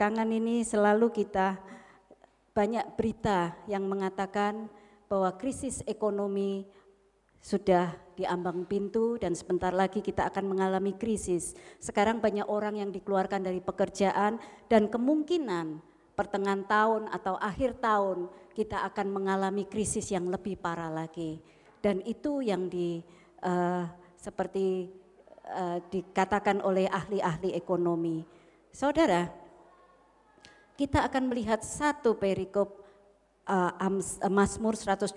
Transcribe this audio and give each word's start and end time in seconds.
belakangan 0.00 0.32
ini 0.32 0.64
selalu 0.64 1.12
kita 1.12 1.60
banyak 2.56 2.96
berita 2.96 3.52
yang 3.68 3.84
mengatakan 3.84 4.72
bahwa 5.12 5.28
krisis 5.36 5.84
ekonomi 5.84 6.64
sudah 7.36 7.92
diambang 8.16 8.64
pintu 8.64 9.20
dan 9.20 9.36
sebentar 9.36 9.68
lagi 9.76 10.00
kita 10.00 10.24
akan 10.32 10.56
mengalami 10.56 10.96
krisis. 10.96 11.52
Sekarang 11.76 12.16
banyak 12.16 12.48
orang 12.48 12.80
yang 12.80 12.88
dikeluarkan 12.88 13.44
dari 13.44 13.60
pekerjaan 13.60 14.40
dan 14.72 14.88
kemungkinan 14.88 15.84
pertengahan 16.16 16.64
tahun 16.64 17.12
atau 17.12 17.36
akhir 17.36 17.76
tahun 17.84 18.32
kita 18.56 18.80
akan 18.88 19.12
mengalami 19.12 19.68
krisis 19.68 20.08
yang 20.08 20.32
lebih 20.32 20.56
parah 20.56 20.88
lagi. 20.88 21.44
Dan 21.84 22.00
itu 22.08 22.40
yang 22.40 22.72
di 22.72 23.04
uh, 23.44 23.84
seperti 24.16 24.88
uh, 25.44 25.76
dikatakan 25.92 26.64
oleh 26.64 26.88
ahli-ahli 26.88 27.52
ekonomi. 27.52 28.24
Saudara, 28.72 29.39
kita 30.80 31.04
akan 31.04 31.28
melihat 31.28 31.60
satu 31.60 32.16
perikop 32.16 32.80
uh, 33.44 33.76
Mazmur 34.32 34.72
127. 34.72 35.12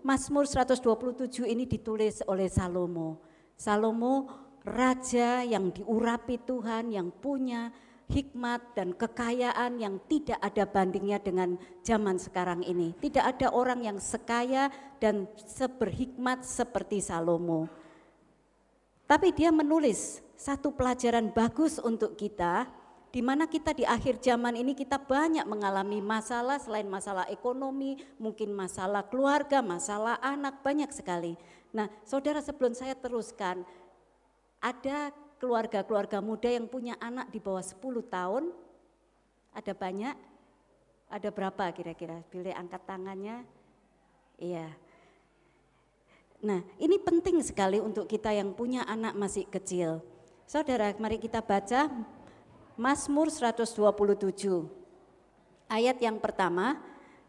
Mazmur 0.00 0.48
127 0.48 1.44
ini 1.44 1.68
ditulis 1.68 2.24
oleh 2.24 2.48
Salomo. 2.48 3.20
Salomo 3.60 4.32
raja 4.64 5.44
yang 5.44 5.68
diurapi 5.68 6.40
Tuhan, 6.48 6.96
yang 6.96 7.12
punya 7.12 7.68
hikmat 8.08 8.72
dan 8.72 8.96
kekayaan 8.96 9.76
yang 9.76 10.00
tidak 10.08 10.40
ada 10.40 10.64
bandingnya 10.64 11.20
dengan 11.20 11.60
zaman 11.84 12.16
sekarang 12.16 12.64
ini. 12.64 12.96
Tidak 12.96 13.20
ada 13.20 13.52
orang 13.52 13.84
yang 13.84 14.00
sekaya 14.00 14.72
dan 14.96 15.28
seberhikmat 15.44 16.40
seperti 16.40 17.04
Salomo. 17.04 17.68
Tapi 19.04 19.36
dia 19.36 19.52
menulis 19.52 20.24
satu 20.32 20.72
pelajaran 20.72 21.28
bagus 21.36 21.76
untuk 21.76 22.16
kita 22.16 22.64
di 23.14 23.22
mana 23.22 23.46
kita 23.46 23.70
di 23.70 23.86
akhir 23.86 24.18
zaman 24.18 24.58
ini 24.58 24.74
kita 24.74 24.98
banyak 24.98 25.46
mengalami 25.46 26.02
masalah 26.02 26.58
selain 26.58 26.90
masalah 26.90 27.22
ekonomi, 27.30 27.94
mungkin 28.18 28.50
masalah 28.50 29.06
keluarga, 29.06 29.62
masalah 29.62 30.18
anak, 30.18 30.66
banyak 30.66 30.90
sekali. 30.90 31.38
Nah 31.70 31.86
saudara 32.02 32.42
sebelum 32.42 32.74
saya 32.74 32.98
teruskan, 32.98 33.62
ada 34.58 35.14
keluarga-keluarga 35.38 36.18
muda 36.18 36.50
yang 36.50 36.66
punya 36.66 36.98
anak 36.98 37.30
di 37.30 37.38
bawah 37.38 37.62
10 37.62 37.78
tahun, 38.10 38.50
ada 39.54 39.72
banyak, 39.78 40.16
ada 41.06 41.28
berapa 41.30 41.70
kira-kira? 41.70 42.18
Pilih 42.34 42.50
angkat 42.50 42.82
tangannya, 42.82 43.46
iya. 44.42 44.74
Nah 46.42 46.66
ini 46.82 46.98
penting 46.98 47.38
sekali 47.46 47.78
untuk 47.78 48.10
kita 48.10 48.34
yang 48.34 48.50
punya 48.58 48.82
anak 48.90 49.14
masih 49.14 49.46
kecil. 49.46 50.02
Saudara, 50.50 50.90
mari 50.98 51.22
kita 51.22 51.38
baca 51.38 51.88
Mazmur 52.74 53.30
127. 53.30 54.66
Ayat 55.70 55.94
yang 56.02 56.18
pertama, 56.18 56.82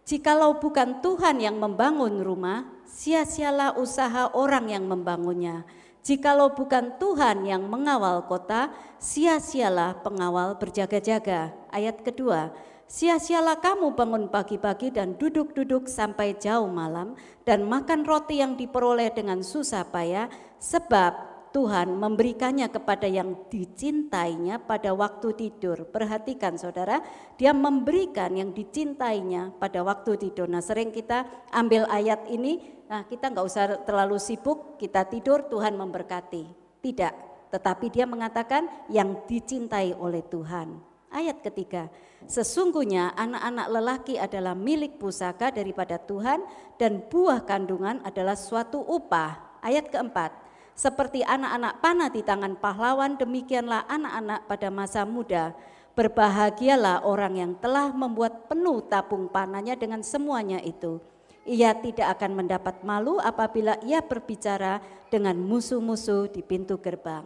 Jikalau 0.06 0.58
bukan 0.58 1.02
Tuhan 1.06 1.38
yang 1.38 1.58
membangun 1.58 2.22
rumah, 2.22 2.66
sia-sialah 2.86 3.78
usaha 3.78 4.30
orang 4.34 4.70
yang 4.70 4.86
membangunnya. 4.90 5.66
Jikalau 6.06 6.54
bukan 6.54 6.98
Tuhan 7.02 7.46
yang 7.46 7.66
mengawal 7.66 8.26
kota, 8.26 8.74
sia-sialah 9.02 10.02
pengawal 10.06 10.58
berjaga-jaga. 10.62 11.54
Ayat 11.74 12.02
kedua, 12.02 12.54
sia-sialah 12.90 13.62
kamu 13.62 13.94
bangun 13.94 14.30
pagi-pagi 14.30 14.94
dan 14.94 15.18
duduk-duduk 15.18 15.90
sampai 15.90 16.38
jauh 16.38 16.70
malam 16.70 17.18
dan 17.42 17.66
makan 17.66 18.02
roti 18.06 18.42
yang 18.42 18.58
diperoleh 18.58 19.10
dengan 19.10 19.42
susah 19.46 19.90
payah, 19.90 20.26
sebab 20.58 21.35
Tuhan 21.56 21.96
memberikannya 21.96 22.68
kepada 22.68 23.08
yang 23.08 23.48
dicintainya 23.48 24.60
pada 24.60 24.92
waktu 24.92 25.32
tidur. 25.40 25.88
Perhatikan 25.88 26.60
saudara, 26.60 27.00
dia 27.40 27.56
memberikan 27.56 28.36
yang 28.36 28.52
dicintainya 28.52 29.56
pada 29.56 29.80
waktu 29.80 30.20
tidur. 30.20 30.52
Nah 30.52 30.60
sering 30.60 30.92
kita 30.92 31.24
ambil 31.56 31.88
ayat 31.88 32.28
ini, 32.28 32.60
nah 32.92 33.08
kita 33.08 33.32
nggak 33.32 33.48
usah 33.48 33.88
terlalu 33.88 34.20
sibuk, 34.20 34.76
kita 34.76 35.08
tidur 35.08 35.48
Tuhan 35.48 35.80
memberkati. 35.80 36.44
Tidak, 36.84 37.14
tetapi 37.56 37.88
dia 37.88 38.04
mengatakan 38.04 38.68
yang 38.92 39.24
dicintai 39.24 39.96
oleh 39.96 40.28
Tuhan. 40.28 40.76
Ayat 41.08 41.40
ketiga, 41.40 41.88
sesungguhnya 42.28 43.16
anak-anak 43.16 43.68
lelaki 43.72 44.20
adalah 44.20 44.52
milik 44.52 45.00
pusaka 45.00 45.56
daripada 45.56 45.96
Tuhan 45.96 46.44
dan 46.76 47.08
buah 47.08 47.48
kandungan 47.48 48.04
adalah 48.04 48.36
suatu 48.36 48.84
upah. 48.84 49.64
Ayat 49.64 49.88
keempat, 49.88 50.45
seperti 50.76 51.24
anak-anak 51.24 51.80
panah 51.80 52.12
di 52.12 52.20
tangan 52.20 52.60
pahlawan, 52.60 53.16
demikianlah 53.16 53.88
anak-anak 53.88 54.44
pada 54.44 54.68
masa 54.68 55.08
muda. 55.08 55.56
Berbahagialah 55.96 57.08
orang 57.08 57.40
yang 57.40 57.52
telah 57.64 57.96
membuat 57.96 58.52
penuh 58.52 58.84
tabung 58.84 59.32
panahnya 59.32 59.80
dengan 59.80 60.04
semuanya 60.04 60.60
itu. 60.60 61.00
Ia 61.48 61.72
tidak 61.80 62.20
akan 62.20 62.44
mendapat 62.44 62.84
malu 62.84 63.16
apabila 63.24 63.80
ia 63.88 64.04
berbicara 64.04 64.84
dengan 65.08 65.40
musuh-musuh 65.40 66.28
di 66.28 66.44
pintu 66.44 66.76
gerbang. 66.84 67.24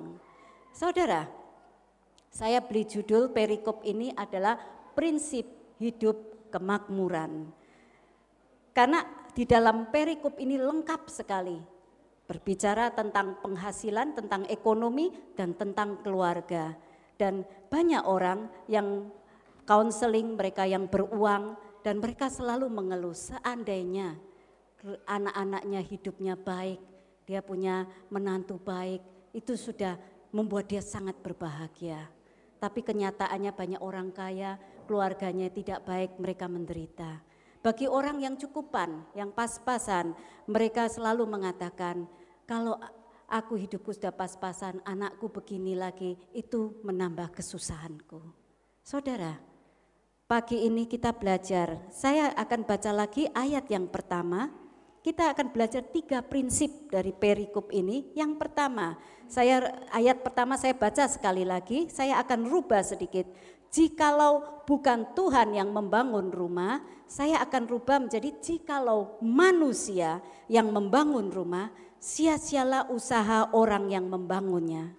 Saudara, 0.70 1.26
saya 2.30 2.62
beli 2.62 2.86
judul 2.86 3.34
perikop 3.34 3.82
ini 3.82 4.14
adalah 4.14 4.62
prinsip 4.94 5.50
hidup 5.82 6.54
kemakmuran. 6.54 7.50
Karena 8.78 9.02
di 9.34 9.50
dalam 9.50 9.90
perikop 9.90 10.38
ini 10.38 10.62
lengkap 10.62 11.10
sekali 11.10 11.79
berbicara 12.30 12.94
tentang 12.94 13.42
penghasilan, 13.42 14.14
tentang 14.14 14.46
ekonomi, 14.46 15.10
dan 15.34 15.58
tentang 15.58 15.98
keluarga. 16.06 16.78
Dan 17.18 17.42
banyak 17.74 18.06
orang 18.06 18.54
yang 18.70 19.10
counseling, 19.66 20.38
mereka 20.38 20.70
yang 20.70 20.86
beruang, 20.86 21.58
dan 21.82 21.98
mereka 21.98 22.30
selalu 22.30 22.70
mengeluh 22.70 23.18
seandainya 23.18 24.30
anak-anaknya 25.10 25.82
hidupnya 25.84 26.36
baik, 26.40 26.80
dia 27.28 27.44
punya 27.44 27.84
menantu 28.08 28.56
baik, 28.62 29.04
itu 29.36 29.60
sudah 29.60 30.00
membuat 30.32 30.72
dia 30.72 30.80
sangat 30.80 31.20
berbahagia. 31.20 32.08
Tapi 32.60 32.84
kenyataannya 32.84 33.52
banyak 33.56 33.82
orang 33.82 34.12
kaya, 34.12 34.60
keluarganya 34.88 35.48
tidak 35.52 35.84
baik, 35.88 36.16
mereka 36.20 36.48
menderita. 36.48 37.24
Bagi 37.60 37.92
orang 37.92 38.24
yang 38.24 38.40
cukupan, 38.40 39.04
yang 39.16 39.36
pas-pasan, 39.36 40.16
mereka 40.48 40.88
selalu 40.88 41.28
mengatakan, 41.28 42.08
kalau 42.50 42.82
aku 43.30 43.62
hidupku 43.62 43.94
sudah 43.94 44.10
pas-pasan, 44.10 44.82
anakku 44.82 45.30
begini 45.30 45.78
lagi, 45.78 46.18
itu 46.34 46.82
menambah 46.82 47.30
kesusahanku. 47.38 48.18
Saudara, 48.82 49.38
pagi 50.26 50.66
ini 50.66 50.90
kita 50.90 51.14
belajar, 51.14 51.78
saya 51.94 52.34
akan 52.34 52.66
baca 52.66 52.90
lagi 52.90 53.30
ayat 53.38 53.70
yang 53.70 53.86
pertama, 53.86 54.50
kita 55.06 55.30
akan 55.30 55.54
belajar 55.54 55.86
tiga 55.94 56.26
prinsip 56.26 56.90
dari 56.90 57.14
perikop 57.14 57.70
ini. 57.70 58.10
Yang 58.18 58.42
pertama, 58.42 58.98
saya 59.30 59.86
ayat 59.94 60.26
pertama 60.26 60.58
saya 60.58 60.74
baca 60.74 61.06
sekali 61.06 61.46
lagi, 61.46 61.86
saya 61.94 62.18
akan 62.18 62.50
rubah 62.50 62.82
sedikit. 62.82 63.30
Jikalau 63.70 64.66
bukan 64.66 65.14
Tuhan 65.14 65.54
yang 65.54 65.70
membangun 65.70 66.34
rumah, 66.34 66.82
saya 67.06 67.38
akan 67.46 67.70
rubah 67.70 68.02
menjadi 68.02 68.34
jikalau 68.42 69.22
manusia 69.22 70.26
yang 70.50 70.74
membangun 70.74 71.30
rumah, 71.30 71.70
sia-sialah 72.00 72.88
usaha 72.90 73.52
orang 73.52 73.92
yang 73.92 74.08
membangunnya. 74.08 74.96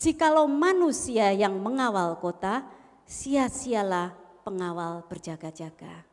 Jikalau 0.00 0.50
manusia 0.50 1.30
yang 1.30 1.60
mengawal 1.60 2.18
kota, 2.18 2.64
sia-sialah 3.04 4.12
pengawal 4.42 5.04
berjaga-jaga. 5.06 6.04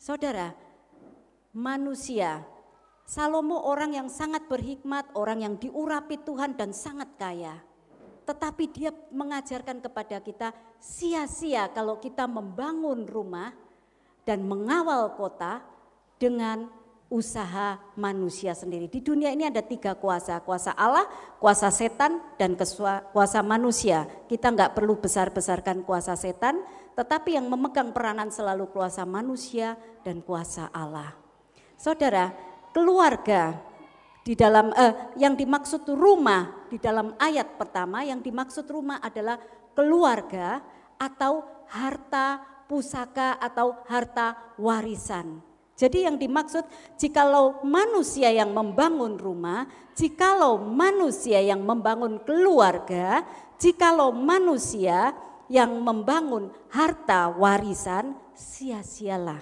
Saudara, 0.00 0.56
manusia, 1.52 2.42
Salomo 3.10 3.66
orang 3.66 3.98
yang 3.98 4.06
sangat 4.06 4.46
berhikmat, 4.46 5.10
orang 5.18 5.42
yang 5.42 5.54
diurapi 5.58 6.22
Tuhan 6.22 6.54
dan 6.54 6.70
sangat 6.70 7.10
kaya. 7.18 7.58
Tetapi 8.22 8.64
dia 8.70 8.94
mengajarkan 9.10 9.82
kepada 9.82 10.22
kita 10.22 10.54
sia-sia 10.78 11.66
kalau 11.74 11.98
kita 11.98 12.30
membangun 12.30 13.10
rumah 13.10 13.50
dan 14.22 14.46
mengawal 14.46 15.18
kota 15.18 15.58
dengan 16.22 16.70
usaha 17.10 17.82
manusia 17.98 18.54
sendiri. 18.54 18.86
Di 18.86 19.02
dunia 19.02 19.34
ini 19.34 19.50
ada 19.50 19.60
tiga 19.60 19.98
kuasa, 19.98 20.38
kuasa 20.46 20.70
Allah, 20.78 21.04
kuasa 21.42 21.68
setan, 21.68 22.22
dan 22.38 22.54
kuasa 23.10 23.42
manusia. 23.42 24.06
Kita 24.30 24.54
nggak 24.54 24.78
perlu 24.78 24.96
besar-besarkan 25.02 25.82
kuasa 25.82 26.14
setan, 26.14 26.62
tetapi 26.94 27.34
yang 27.34 27.50
memegang 27.50 27.90
peranan 27.90 28.30
selalu 28.30 28.70
kuasa 28.70 29.02
manusia 29.02 29.74
dan 30.06 30.22
kuasa 30.22 30.70
Allah. 30.70 31.18
Saudara, 31.74 32.30
keluarga 32.70 33.58
di 34.22 34.38
dalam 34.38 34.70
eh, 34.78 35.18
yang 35.18 35.34
dimaksud 35.34 35.82
rumah 35.90 36.68
di 36.70 36.78
dalam 36.78 37.18
ayat 37.18 37.58
pertama 37.58 38.06
yang 38.06 38.22
dimaksud 38.22 38.62
rumah 38.70 39.02
adalah 39.02 39.40
keluarga 39.74 40.62
atau 40.94 41.42
harta 41.74 42.38
pusaka 42.70 43.34
atau 43.42 43.82
harta 43.90 44.54
warisan. 44.54 45.49
Jadi 45.80 46.04
yang 46.04 46.20
dimaksud 46.20 46.60
jikalau 47.00 47.64
manusia 47.64 48.28
yang 48.28 48.52
membangun 48.52 49.16
rumah, 49.16 49.64
jikalau 49.96 50.60
manusia 50.60 51.40
yang 51.40 51.64
membangun 51.64 52.20
keluarga, 52.20 53.24
jikalau 53.56 54.12
manusia 54.12 55.16
yang 55.48 55.72
membangun 55.80 56.52
harta 56.68 57.32
warisan, 57.32 58.12
sia-sialah 58.36 59.40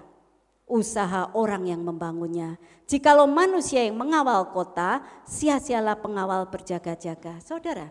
usaha 0.70 1.34
orang 1.34 1.66
yang 1.66 1.82
membangunnya. 1.82 2.54
Jikalau 2.86 3.26
manusia 3.26 3.82
yang 3.82 3.98
mengawal 3.98 4.54
kota, 4.54 5.02
sia-sialah 5.26 5.98
pengawal 5.98 6.46
berjaga-jaga. 6.46 7.42
Saudara, 7.42 7.90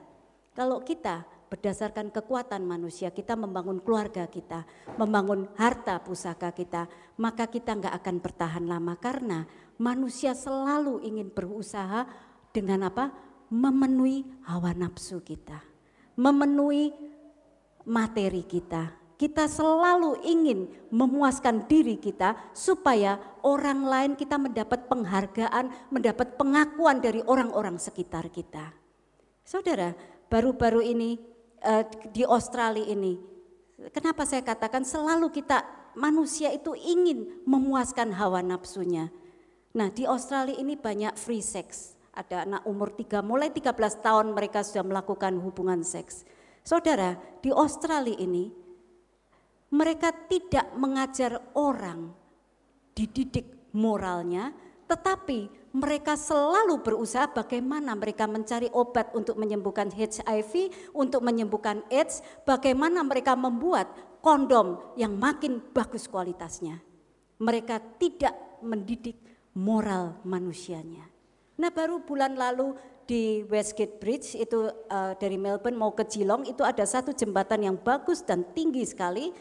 kalau 0.56 0.80
kita 0.88 1.28
berdasarkan 1.48 2.12
kekuatan 2.12 2.64
manusia, 2.68 3.12
kita 3.12 3.40
membangun 3.40 3.80
keluarga 3.80 4.28
kita, 4.28 4.68
membangun 5.00 5.48
harta 5.56 6.00
pusaka 6.04 6.52
kita, 6.52 6.92
maka 7.20 7.48
kita 7.48 7.76
nggak 7.76 7.96
akan 8.04 8.16
bertahan 8.20 8.66
lama 8.68 8.94
karena 9.00 9.48
manusia 9.80 10.36
selalu 10.36 11.02
ingin 11.08 11.32
berusaha 11.32 12.04
dengan 12.52 12.92
apa? 12.92 13.10
Memenuhi 13.48 14.28
hawa 14.44 14.76
nafsu 14.76 15.24
kita, 15.24 15.64
memenuhi 16.20 16.92
materi 17.88 18.44
kita, 18.44 18.92
kita 19.18 19.50
selalu 19.50 20.22
ingin 20.22 20.70
memuaskan 20.94 21.66
diri 21.66 21.98
kita 21.98 22.38
supaya 22.54 23.18
orang 23.42 23.82
lain 23.82 24.12
kita 24.14 24.38
mendapat 24.38 24.86
penghargaan, 24.86 25.74
mendapat 25.90 26.38
pengakuan 26.38 27.02
dari 27.02 27.26
orang-orang 27.26 27.82
sekitar 27.82 28.30
kita. 28.30 28.76
Saudara, 29.42 29.96
baru-baru 30.30 30.86
ini 30.86 31.18
uh, 31.64 31.84
di 32.14 32.24
Australia 32.28 32.86
ini, 32.86 33.18
kenapa 33.94 34.26
saya 34.26 34.44
katakan 34.44 34.84
selalu 34.84 35.30
kita 35.32 35.66
manusia 35.98 36.54
itu 36.54 36.78
ingin 36.78 37.42
memuaskan 37.46 38.14
hawa 38.14 38.46
nafsunya. 38.46 39.10
Nah, 39.74 39.90
di 39.94 40.06
Australia 40.06 40.58
ini 40.58 40.78
banyak 40.78 41.18
free 41.18 41.42
sex. 41.42 41.98
Ada 42.18 42.50
anak 42.50 42.66
umur 42.66 42.94
3 42.98 43.22
mulai 43.22 43.54
13 43.54 43.78
tahun 44.02 44.34
mereka 44.34 44.66
sudah 44.66 44.82
melakukan 44.82 45.38
hubungan 45.38 45.86
seks. 45.86 46.26
Saudara, 46.66 47.14
di 47.46 47.54
Australia 47.54 48.18
ini 48.18 48.50
mereka 49.70 50.10
tidak 50.26 50.74
mengajar 50.74 51.38
orang 51.54 52.10
dididik 52.98 53.70
moralnya, 53.76 54.50
tetapi 54.90 55.52
mereka 55.78 56.18
selalu 56.18 56.82
berusaha 56.82 57.30
bagaimana 57.30 57.94
mereka 57.94 58.26
mencari 58.26 58.68
obat 58.74 59.14
untuk 59.14 59.38
menyembuhkan 59.38 59.94
HIV, 59.94 60.74
untuk 60.92 61.22
menyembuhkan 61.22 61.86
AIDS, 61.94 62.26
bagaimana 62.44 63.06
mereka 63.06 63.38
membuat 63.38 63.94
kondom 64.26 64.82
yang 64.98 65.14
makin 65.14 65.62
bagus 65.72 66.10
kualitasnya. 66.10 66.82
Mereka 67.38 68.02
tidak 68.02 68.34
mendidik 68.66 69.22
moral 69.54 70.18
manusianya. 70.26 71.06
Nah 71.58 71.70
baru 71.70 72.02
bulan 72.02 72.34
lalu 72.34 72.74
di 73.08 73.42
Westgate 73.48 73.98
Bridge 73.98 74.36
itu 74.36 74.68
uh, 74.68 75.14
dari 75.16 75.40
Melbourne 75.40 75.80
mau 75.80 75.96
ke 75.96 76.04
Geelong 76.06 76.44
itu 76.44 76.62
ada 76.62 76.84
satu 76.84 77.16
jembatan 77.16 77.64
yang 77.64 77.78
bagus 77.80 78.22
dan 78.22 78.44
tinggi 78.52 78.84
sekali 78.84 79.32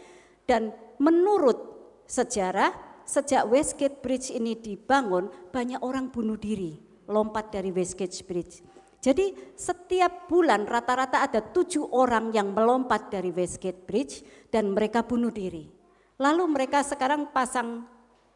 dan 0.47 0.71
menurut 1.03 1.59
sejarah, 2.07 2.71
sejak 3.07 3.47
Westgate 3.49 4.03
Bridge 4.03 4.35
ini 4.35 4.59
dibangun, 4.59 5.31
banyak 5.55 5.81
orang 5.81 6.11
bunuh 6.11 6.37
diri, 6.37 6.77
lompat 7.07 7.55
dari 7.55 7.71
Westgate 7.71 8.21
Bridge. 8.27 8.61
Jadi 9.01 9.55
setiap 9.55 10.27
bulan 10.27 10.67
rata-rata 10.67 11.23
ada 11.23 11.39
tujuh 11.39 11.95
orang 11.95 12.35
yang 12.35 12.51
melompat 12.51 13.07
dari 13.07 13.31
Westgate 13.31 13.87
Bridge 13.87 14.27
dan 14.51 14.75
mereka 14.75 15.07
bunuh 15.07 15.31
diri. 15.31 15.71
Lalu 16.19 16.45
mereka 16.51 16.83
sekarang 16.83 17.31
pasang 17.31 17.87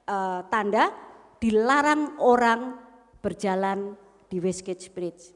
uh, 0.07 0.41
tanda 0.47 0.95
dilarang 1.43 2.23
orang 2.23 2.77
berjalan 3.19 3.99
di 4.31 4.39
Westgate 4.39 4.95
Bridge. 4.95 5.35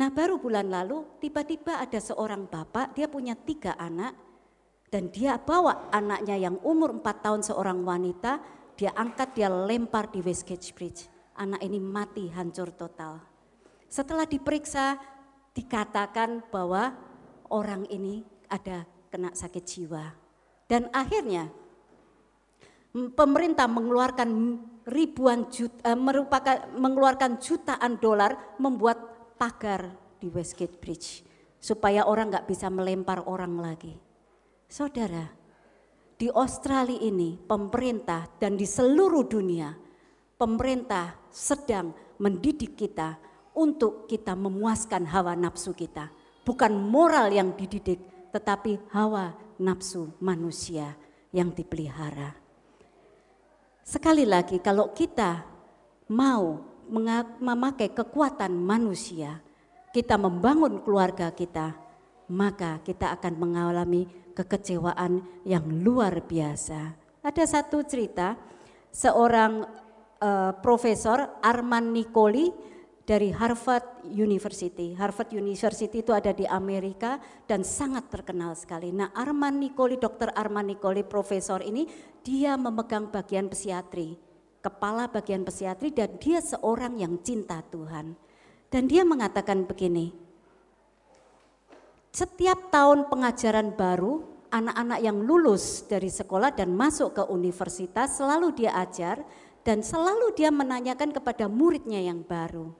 Nah 0.00 0.08
baru 0.10 0.40
bulan 0.40 0.66
lalu 0.66 1.20
tiba-tiba 1.20 1.78
ada 1.78 2.00
seorang 2.00 2.48
bapak, 2.48 2.96
dia 2.96 3.06
punya 3.06 3.36
tiga 3.36 3.76
anak, 3.76 4.16
dan 4.90 5.06
dia 5.14 5.38
bawa 5.38 5.86
anaknya 5.94 6.34
yang 6.34 6.58
umur 6.66 6.98
4 6.98 7.24
tahun 7.24 7.42
seorang 7.46 7.86
wanita, 7.86 8.42
dia 8.74 8.90
angkat, 8.98 9.38
dia 9.38 9.46
lempar 9.46 10.10
di 10.10 10.18
Westgate 10.18 10.74
Bridge. 10.74 11.06
Anak 11.38 11.62
ini 11.62 11.78
mati 11.78 12.26
hancur 12.28 12.74
total. 12.74 13.22
Setelah 13.86 14.26
diperiksa, 14.26 14.98
dikatakan 15.54 16.42
bahwa 16.50 16.98
orang 17.54 17.86
ini 17.86 18.26
ada 18.50 18.82
kena 19.08 19.30
sakit 19.30 19.62
jiwa. 19.62 20.10
Dan 20.66 20.90
akhirnya 20.90 21.50
pemerintah 23.14 23.70
mengeluarkan 23.70 24.30
ribuan 24.90 25.46
juta, 25.50 25.78
eh, 25.86 25.98
merupakan 25.98 26.66
mengeluarkan 26.74 27.38
jutaan 27.38 27.98
dolar 28.02 28.58
membuat 28.58 28.98
pagar 29.38 29.94
di 30.18 30.26
Westgate 30.26 30.82
Bridge 30.82 31.22
supaya 31.62 32.06
orang 32.10 32.34
nggak 32.34 32.48
bisa 32.50 32.66
melempar 32.66 33.22
orang 33.26 33.54
lagi. 33.58 34.09
Saudara, 34.70 35.26
di 36.14 36.30
Australia 36.30 37.02
ini 37.02 37.34
pemerintah 37.34 38.30
dan 38.38 38.54
di 38.54 38.62
seluruh 38.62 39.26
dunia 39.26 39.74
pemerintah 40.38 41.18
sedang 41.26 41.90
mendidik 42.22 42.78
kita 42.78 43.18
untuk 43.50 44.06
kita 44.06 44.38
memuaskan 44.38 45.10
hawa 45.10 45.34
nafsu 45.34 45.74
kita. 45.74 46.06
Bukan 46.46 46.70
moral 46.86 47.34
yang 47.34 47.58
dididik, 47.58 47.98
tetapi 48.30 48.78
hawa 48.94 49.34
nafsu 49.58 50.14
manusia 50.22 50.94
yang 51.34 51.50
dipelihara. 51.50 52.38
Sekali 53.82 54.22
lagi 54.22 54.62
kalau 54.62 54.94
kita 54.94 55.50
mau 56.14 56.62
memakai 57.42 57.90
kekuatan 57.90 58.54
manusia, 58.54 59.42
kita 59.90 60.14
membangun 60.14 60.78
keluarga 60.78 61.34
kita, 61.34 61.74
maka 62.30 62.78
kita 62.86 63.10
akan 63.18 63.34
mengalami 63.34 64.19
kekecewaan 64.32 65.22
yang 65.44 65.64
luar 65.84 66.24
biasa. 66.24 66.96
Ada 67.20 67.44
satu 67.44 67.84
cerita 67.84 68.38
seorang 68.90 69.64
uh, 70.20 70.52
profesor 70.58 71.38
Arman 71.44 71.92
Nicoli 71.92 72.48
dari 73.10 73.34
Harvard 73.34 74.06
University. 74.06 74.94
Harvard 74.94 75.34
University 75.34 75.98
itu 75.98 76.14
ada 76.14 76.30
di 76.30 76.46
Amerika 76.46 77.18
dan 77.48 77.66
sangat 77.66 78.06
terkenal 78.06 78.54
sekali. 78.54 78.94
Nah, 78.94 79.10
Arman 79.18 79.58
Nicoli, 79.58 79.98
Dr. 79.98 80.30
Arman 80.30 80.70
Nicoli, 80.70 81.02
profesor 81.02 81.58
ini 81.58 81.90
dia 82.22 82.54
memegang 82.54 83.10
bagian 83.10 83.50
psikiatri, 83.50 84.14
kepala 84.62 85.10
bagian 85.10 85.42
psikiatri 85.42 85.90
dan 85.90 86.14
dia 86.22 86.38
seorang 86.38 87.02
yang 87.02 87.18
cinta 87.18 87.58
Tuhan. 87.66 88.14
Dan 88.70 88.86
dia 88.86 89.02
mengatakan 89.02 89.66
begini, 89.66 90.14
setiap 92.10 92.74
tahun 92.74 93.06
pengajaran 93.06 93.78
baru, 93.78 94.26
anak-anak 94.50 94.98
yang 94.98 95.22
lulus 95.22 95.86
dari 95.86 96.10
sekolah 96.10 96.50
dan 96.50 96.74
masuk 96.74 97.14
ke 97.14 97.22
universitas 97.30 98.18
selalu 98.18 98.50
dia 98.50 98.74
ajar 98.82 99.22
dan 99.62 99.86
selalu 99.86 100.34
dia 100.34 100.50
menanyakan 100.50 101.14
kepada 101.14 101.46
muridnya 101.46 102.02
yang 102.02 102.26
baru. 102.26 102.74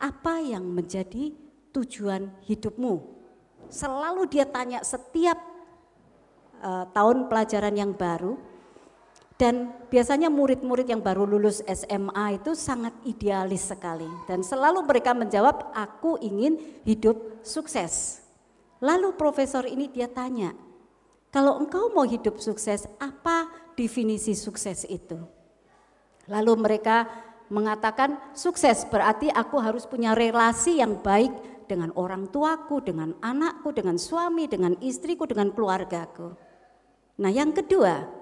Apa 0.00 0.40
yang 0.40 0.64
menjadi 0.64 1.36
tujuan 1.76 2.32
hidupmu? 2.48 3.16
Selalu 3.68 4.22
dia 4.32 4.48
tanya 4.48 4.80
setiap 4.80 5.36
uh, 6.64 6.88
tahun 6.96 7.28
pelajaran 7.28 7.74
yang 7.76 7.92
baru. 7.92 8.40
Dan 9.36 9.68
biasanya 9.92 10.32
murid-murid 10.32 10.88
yang 10.88 11.04
baru 11.04 11.28
lulus 11.28 11.60
SMA 11.68 12.40
itu 12.40 12.56
sangat 12.56 12.96
idealis 13.04 13.68
sekali. 13.68 14.08
Dan 14.24 14.40
selalu 14.40 14.80
mereka 14.80 15.12
menjawab, 15.12 15.76
aku 15.76 16.16
ingin 16.24 16.56
hidup 16.88 17.44
sukses. 17.44 18.24
Lalu 18.80 19.12
profesor 19.12 19.68
ini 19.68 19.92
dia 19.92 20.08
tanya, 20.08 20.56
kalau 21.28 21.60
engkau 21.60 21.92
mau 21.92 22.08
hidup 22.08 22.40
sukses, 22.40 22.88
apa 22.96 23.52
definisi 23.76 24.32
sukses 24.32 24.88
itu? 24.88 25.20
Lalu 26.32 26.56
mereka 26.56 27.04
mengatakan 27.52 28.16
sukses 28.32 28.88
berarti 28.88 29.28
aku 29.28 29.60
harus 29.60 29.84
punya 29.84 30.16
relasi 30.16 30.80
yang 30.80 30.96
baik 31.04 31.30
dengan 31.68 31.92
orang 31.92 32.32
tuaku, 32.32 32.80
dengan 32.80 33.12
anakku, 33.20 33.74
dengan 33.76 34.00
suami, 34.00 34.48
dengan 34.48 34.80
istriku, 34.80 35.28
dengan 35.28 35.52
keluargaku. 35.52 36.32
Nah 37.20 37.30
yang 37.30 37.52
kedua, 37.52 38.15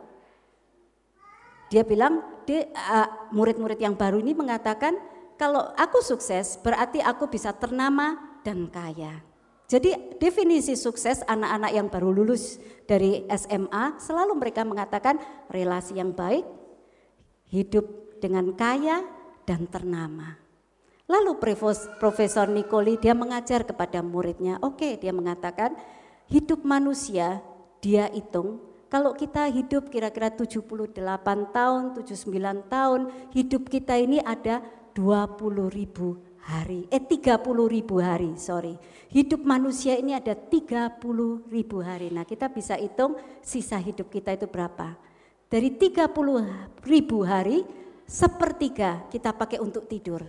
dia 1.74 1.82
bilang, 1.82 2.22
uh, 2.46 3.08
murid-murid 3.34 3.82
yang 3.82 3.98
baru 3.98 4.22
ini 4.22 4.30
mengatakan, 4.30 4.94
kalau 5.34 5.74
aku 5.74 5.98
sukses 5.98 6.54
berarti 6.62 7.02
aku 7.02 7.26
bisa 7.26 7.50
ternama 7.50 8.14
dan 8.46 8.70
kaya. 8.70 9.18
Jadi 9.66 10.14
definisi 10.22 10.78
sukses 10.78 11.26
anak-anak 11.26 11.72
yang 11.74 11.90
baru 11.90 12.14
lulus 12.14 12.62
dari 12.86 13.26
SMA 13.26 13.98
selalu 13.98 14.38
mereka 14.38 14.62
mengatakan 14.62 15.18
relasi 15.50 15.98
yang 15.98 16.14
baik, 16.14 16.46
hidup 17.50 17.82
dengan 18.22 18.54
kaya 18.54 19.02
dan 19.42 19.66
ternama. 19.66 20.38
Lalu 21.10 21.42
Profesor 21.98 22.46
Nikoli 22.46 23.02
dia 23.02 23.18
mengajar 23.18 23.66
kepada 23.66 23.98
muridnya, 23.98 24.62
oke 24.62 24.78
okay, 24.78 24.92
dia 24.94 25.10
mengatakan 25.10 25.74
hidup 26.30 26.62
manusia 26.62 27.42
dia 27.82 28.08
hitung 28.14 28.62
kalau 28.94 29.10
kita 29.10 29.50
hidup 29.50 29.90
kira-kira 29.90 30.30
78 30.30 31.02
tahun, 31.50 31.82
79 31.98 32.30
tahun, 32.70 33.00
hidup 33.34 33.66
kita 33.66 33.98
ini 33.98 34.22
ada 34.22 34.62
20 34.94 35.66
ribu 35.66 36.22
hari, 36.46 36.86
eh 36.94 37.02
30 37.02 37.42
ribu 37.66 37.98
hari, 37.98 38.38
sorry. 38.38 38.78
Hidup 39.10 39.42
manusia 39.42 39.98
ini 39.98 40.14
ada 40.14 40.38
30 40.38 41.02
ribu 41.50 41.82
hari. 41.82 42.14
Nah 42.14 42.22
kita 42.22 42.46
bisa 42.54 42.78
hitung 42.78 43.18
sisa 43.42 43.82
hidup 43.82 44.14
kita 44.14 44.30
itu 44.30 44.46
berapa. 44.46 44.94
Dari 45.50 45.74
30 45.74 46.86
ribu 46.86 47.26
hari, 47.26 47.66
sepertiga 48.06 49.10
kita 49.10 49.34
pakai 49.34 49.58
untuk 49.58 49.90
tidur. 49.90 50.22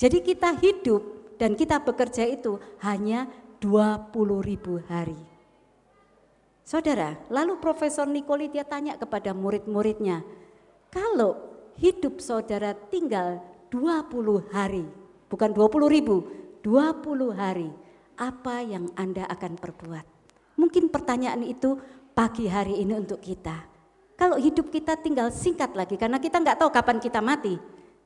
Jadi 0.00 0.24
kita 0.24 0.56
hidup 0.56 1.36
dan 1.36 1.52
kita 1.52 1.84
bekerja 1.84 2.24
itu 2.24 2.56
hanya 2.80 3.28
20 3.60 4.16
ribu 4.40 4.80
hari. 4.88 5.37
Saudara, 6.68 7.16
lalu 7.32 7.56
Profesor 7.56 8.04
Nikoli 8.04 8.52
dia 8.52 8.60
tanya 8.60 9.00
kepada 9.00 9.32
murid-muridnya, 9.32 10.20
kalau 10.92 11.40
hidup 11.80 12.20
saudara 12.20 12.76
tinggal 12.76 13.40
20 13.72 14.52
hari, 14.52 14.84
bukan 15.32 15.48
20 15.56 15.88
ribu, 15.88 16.28
20 16.60 17.32
hari, 17.32 17.72
apa 18.20 18.60
yang 18.60 18.92
Anda 19.00 19.24
akan 19.32 19.56
perbuat? 19.56 20.04
Mungkin 20.60 20.92
pertanyaan 20.92 21.40
itu 21.40 21.80
pagi 22.12 22.52
hari 22.52 22.84
ini 22.84 23.00
untuk 23.00 23.24
kita. 23.24 23.64
Kalau 24.20 24.36
hidup 24.36 24.68
kita 24.68 25.00
tinggal 25.00 25.32
singkat 25.32 25.72
lagi, 25.72 25.96
karena 25.96 26.20
kita 26.20 26.36
nggak 26.36 26.60
tahu 26.60 26.68
kapan 26.68 27.00
kita 27.00 27.24
mati. 27.24 27.56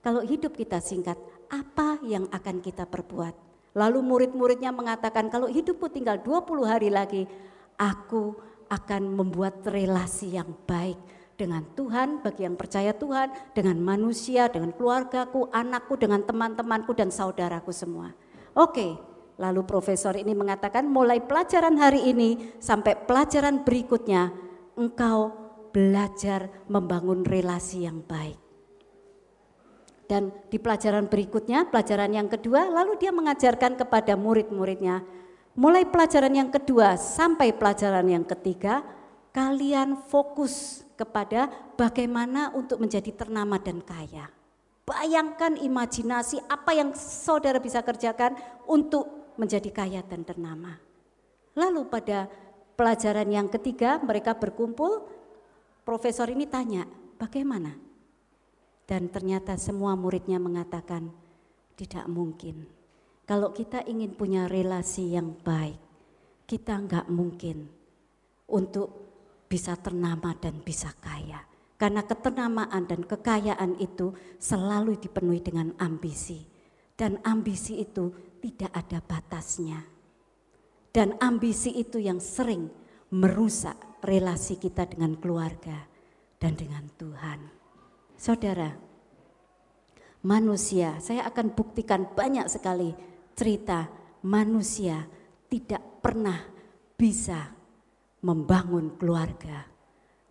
Kalau 0.06 0.22
hidup 0.22 0.54
kita 0.54 0.78
singkat, 0.78 1.18
apa 1.50 1.98
yang 2.06 2.30
akan 2.30 2.62
kita 2.62 2.86
perbuat? 2.86 3.34
Lalu 3.74 4.06
murid-muridnya 4.06 4.70
mengatakan, 4.70 5.34
kalau 5.34 5.50
hidupku 5.50 5.90
tinggal 5.90 6.22
20 6.22 6.62
hari 6.62 6.94
lagi, 6.94 7.26
aku 7.74 8.51
akan 8.72 9.12
membuat 9.12 9.68
relasi 9.68 10.32
yang 10.40 10.56
baik 10.64 10.96
dengan 11.36 11.60
Tuhan 11.76 12.24
bagi 12.24 12.48
yang 12.48 12.56
percaya 12.56 12.96
Tuhan, 12.96 13.52
dengan 13.52 13.76
manusia, 13.76 14.48
dengan 14.48 14.72
keluargaku, 14.72 15.52
anakku, 15.52 16.00
dengan 16.00 16.24
teman-temanku 16.24 16.96
dan 16.96 17.12
saudaraku 17.12 17.68
semua. 17.68 18.16
Oke, 18.56 18.96
lalu 19.36 19.60
profesor 19.68 20.16
ini 20.16 20.32
mengatakan 20.32 20.88
mulai 20.88 21.20
pelajaran 21.20 21.76
hari 21.76 22.08
ini 22.08 22.56
sampai 22.62 22.96
pelajaran 22.96 23.60
berikutnya 23.60 24.32
engkau 24.78 25.36
belajar 25.72 26.48
membangun 26.68 27.24
relasi 27.24 27.84
yang 27.84 28.00
baik. 28.04 28.40
Dan 30.08 30.28
di 30.52 30.60
pelajaran 30.60 31.08
berikutnya, 31.08 31.72
pelajaran 31.72 32.12
yang 32.12 32.28
kedua, 32.28 32.68
lalu 32.68 33.00
dia 33.00 33.08
mengajarkan 33.08 33.80
kepada 33.80 34.12
murid-muridnya, 34.12 35.00
Mulai 35.52 35.84
pelajaran 35.84 36.32
yang 36.32 36.48
kedua 36.48 36.96
sampai 36.96 37.52
pelajaran 37.52 38.08
yang 38.08 38.24
ketiga, 38.24 38.80
kalian 39.36 40.00
fokus 40.00 40.80
kepada 40.96 41.52
bagaimana 41.76 42.56
untuk 42.56 42.80
menjadi 42.80 43.12
ternama 43.12 43.60
dan 43.60 43.84
kaya. 43.84 44.32
Bayangkan 44.88 45.60
imajinasi 45.60 46.40
apa 46.48 46.72
yang 46.72 46.96
saudara 46.96 47.60
bisa 47.60 47.84
kerjakan 47.84 48.32
untuk 48.64 49.36
menjadi 49.36 49.68
kaya 49.68 50.00
dan 50.00 50.24
ternama. 50.24 50.80
Lalu 51.52 51.84
pada 51.84 52.32
pelajaran 52.72 53.28
yang 53.28 53.52
ketiga 53.52 54.00
mereka 54.00 54.32
berkumpul, 54.32 55.04
profesor 55.84 56.32
ini 56.32 56.48
tanya, 56.48 56.88
bagaimana? 57.20 57.76
Dan 58.88 59.12
ternyata 59.12 59.60
semua 59.60 59.92
muridnya 60.00 60.40
mengatakan, 60.40 61.12
tidak 61.76 62.08
mungkin 62.08 62.81
kalau 63.22 63.54
kita 63.54 63.86
ingin 63.86 64.18
punya 64.18 64.50
relasi 64.50 65.14
yang 65.14 65.38
baik, 65.46 65.78
kita 66.46 66.74
nggak 66.74 67.06
mungkin 67.06 67.70
untuk 68.50 68.90
bisa 69.46 69.78
ternama 69.78 70.34
dan 70.36 70.58
bisa 70.60 70.90
kaya. 70.98 71.44
Karena 71.78 72.06
keternamaan 72.06 72.86
dan 72.86 73.02
kekayaan 73.02 73.78
itu 73.82 74.14
selalu 74.38 74.98
dipenuhi 75.02 75.42
dengan 75.42 75.74
ambisi. 75.82 76.46
Dan 76.94 77.18
ambisi 77.26 77.82
itu 77.82 78.14
tidak 78.38 78.70
ada 78.70 79.02
batasnya. 79.02 79.82
Dan 80.92 81.18
ambisi 81.18 81.74
itu 81.74 81.98
yang 81.98 82.22
sering 82.22 82.70
merusak 83.10 83.74
relasi 84.04 84.56
kita 84.60 84.86
dengan 84.86 85.18
keluarga 85.18 85.88
dan 86.38 86.54
dengan 86.54 86.86
Tuhan. 86.94 87.40
Saudara, 88.14 88.70
manusia, 90.22 91.02
saya 91.02 91.26
akan 91.26 91.50
buktikan 91.52 92.06
banyak 92.14 92.46
sekali 92.46 92.94
cerita 93.34 93.88
manusia 94.22 95.04
tidak 95.50 95.82
pernah 96.00 96.38
bisa 96.96 97.50
membangun 98.22 98.94
keluarga 98.96 99.66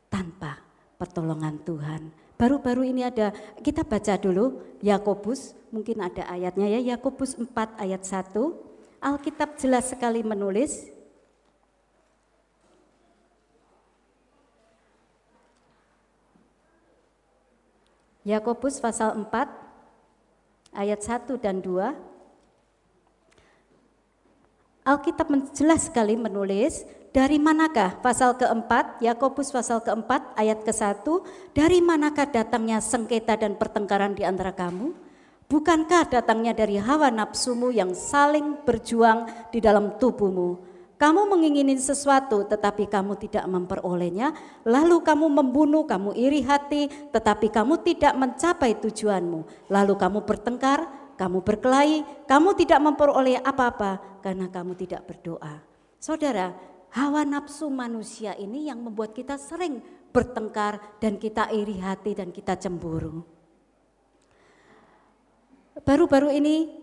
tanpa 0.08 0.58
pertolongan 0.96 1.60
Tuhan. 1.62 2.02
Baru-baru 2.40 2.90
ini 2.90 3.06
ada, 3.06 3.30
kita 3.62 3.86
baca 3.86 4.18
dulu 4.18 4.62
Yakobus, 4.82 5.54
mungkin 5.70 6.02
ada 6.02 6.26
ayatnya 6.26 6.66
ya, 6.66 6.96
Yakobus 6.96 7.38
4 7.38 7.78
ayat 7.78 8.02
1. 8.02 8.34
Alkitab 9.02 9.58
jelas 9.58 9.94
sekali 9.94 10.22
menulis, 10.26 10.90
Yakobus 18.22 18.78
pasal 18.78 19.18
4 19.18 19.34
ayat 20.78 21.02
1 21.02 21.42
dan 21.42 21.58
2. 21.62 22.11
Alkitab 24.82 25.30
jelas 25.54 25.86
sekali 25.86 26.18
menulis 26.18 26.90
dari 27.14 27.38
manakah 27.38 28.02
pasal 28.02 28.34
keempat 28.34 28.98
Yakobus 28.98 29.54
pasal 29.54 29.78
keempat 29.86 30.34
ayat 30.34 30.66
ke 30.66 30.74
satu 30.74 31.22
dari 31.54 31.86
manakah 31.86 32.26
datangnya 32.26 32.82
sengketa 32.82 33.38
dan 33.38 33.62
pertengkaran 33.62 34.18
di 34.18 34.26
antara 34.26 34.50
kamu? 34.50 34.90
Bukankah 35.46 36.10
datangnya 36.10 36.58
dari 36.58 36.82
hawa 36.82 37.14
nafsumu 37.14 37.70
yang 37.70 37.94
saling 37.94 38.66
berjuang 38.66 39.30
di 39.54 39.62
dalam 39.62 40.02
tubuhmu? 40.02 40.72
Kamu 40.98 41.30
mengingini 41.30 41.78
sesuatu 41.78 42.46
tetapi 42.46 42.86
kamu 42.90 43.18
tidak 43.22 43.46
memperolehnya. 43.50 44.34
Lalu 44.66 45.02
kamu 45.02 45.30
membunuh 45.30 45.86
kamu 45.86 46.18
iri 46.18 46.42
hati 46.42 46.90
tetapi 47.10 47.54
kamu 47.54 47.82
tidak 47.86 48.14
mencapai 48.18 48.78
tujuanmu. 48.82 49.70
Lalu 49.70 49.94
kamu 49.98 50.26
bertengkar 50.26 51.01
kamu 51.22 51.46
berkelahi, 51.46 52.02
kamu 52.26 52.58
tidak 52.58 52.82
memperoleh 52.82 53.38
apa-apa 53.46 54.18
karena 54.26 54.50
kamu 54.50 54.74
tidak 54.74 55.06
berdoa. 55.06 55.62
Saudara, 56.02 56.58
hawa 56.98 57.22
nafsu 57.22 57.70
manusia 57.70 58.34
ini 58.42 58.66
yang 58.66 58.82
membuat 58.82 59.14
kita 59.14 59.38
sering 59.38 59.86
bertengkar 60.10 60.82
dan 60.98 61.22
kita 61.22 61.54
iri 61.54 61.78
hati 61.78 62.18
dan 62.18 62.34
kita 62.34 62.58
cemburu. 62.58 63.22
Baru-baru 65.86 66.34
ini 66.34 66.74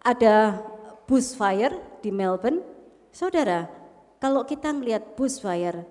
ada 0.00 0.64
bushfire 1.04 2.00
di 2.00 2.08
Melbourne. 2.08 2.64
Saudara, 3.12 3.68
kalau 4.16 4.48
kita 4.48 4.72
melihat 4.72 5.12
bushfire, 5.12 5.84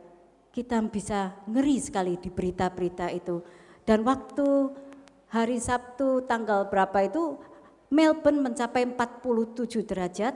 kita 0.49 0.81
bisa 0.89 1.37
ngeri 1.45 1.77
sekali 1.77 2.17
di 2.17 2.33
berita-berita 2.33 3.13
itu. 3.13 3.37
Dan 3.85 4.01
waktu 4.01 4.73
hari 5.29 5.61
Sabtu 5.61 6.25
tanggal 6.25 6.73
berapa 6.73 7.05
itu 7.05 7.52
Melbourne 7.93 8.41
mencapai 8.41 8.89
47 8.89 9.85
derajat 9.85 10.33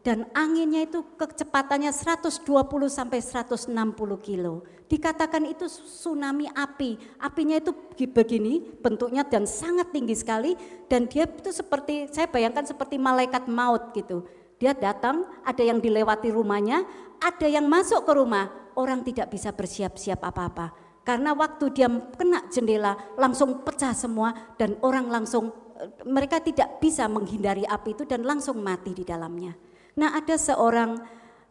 dan 0.00 0.24
anginnya 0.32 0.86
itu 0.86 1.02
kecepatannya 1.18 1.90
120 1.90 2.46
sampai 2.88 3.18
160 3.20 3.74
kilo. 4.22 4.62
Dikatakan 4.86 5.44
itu 5.50 5.66
tsunami 5.66 6.46
api. 6.54 6.94
Apinya 7.18 7.58
itu 7.58 7.74
begini 8.14 8.62
bentuknya 8.80 9.26
dan 9.26 9.44
sangat 9.50 9.90
tinggi 9.90 10.14
sekali 10.14 10.54
dan 10.86 11.10
dia 11.10 11.26
itu 11.26 11.50
seperti 11.50 12.06
saya 12.14 12.30
bayangkan 12.30 12.64
seperti 12.64 12.96
malaikat 12.96 13.50
maut 13.50 13.90
gitu. 13.92 14.24
Dia 14.56 14.72
datang, 14.72 15.28
ada 15.44 15.60
yang 15.60 15.82
dilewati 15.82 16.32
rumahnya, 16.32 16.86
ada 17.20 17.44
yang 17.44 17.68
masuk 17.68 18.08
ke 18.08 18.12
rumah, 18.16 18.48
orang 18.72 19.04
tidak 19.04 19.28
bisa 19.28 19.52
bersiap-siap 19.52 20.22
apa-apa. 20.22 20.72
Karena 21.02 21.34
waktu 21.34 21.74
dia 21.74 21.90
kena 21.90 22.46
jendela 22.46 22.94
langsung 23.18 23.66
pecah 23.66 23.92
semua 23.92 24.54
dan 24.54 24.78
orang 24.86 25.10
langsung 25.10 25.65
mereka 26.04 26.40
tidak 26.40 26.80
bisa 26.80 27.06
menghindari 27.06 27.64
api 27.66 27.92
itu 27.96 28.04
dan 28.08 28.24
langsung 28.24 28.60
mati 28.60 28.92
di 28.96 29.04
dalamnya. 29.04 29.54
Nah 29.96 30.16
ada 30.16 30.36
seorang 30.36 31.00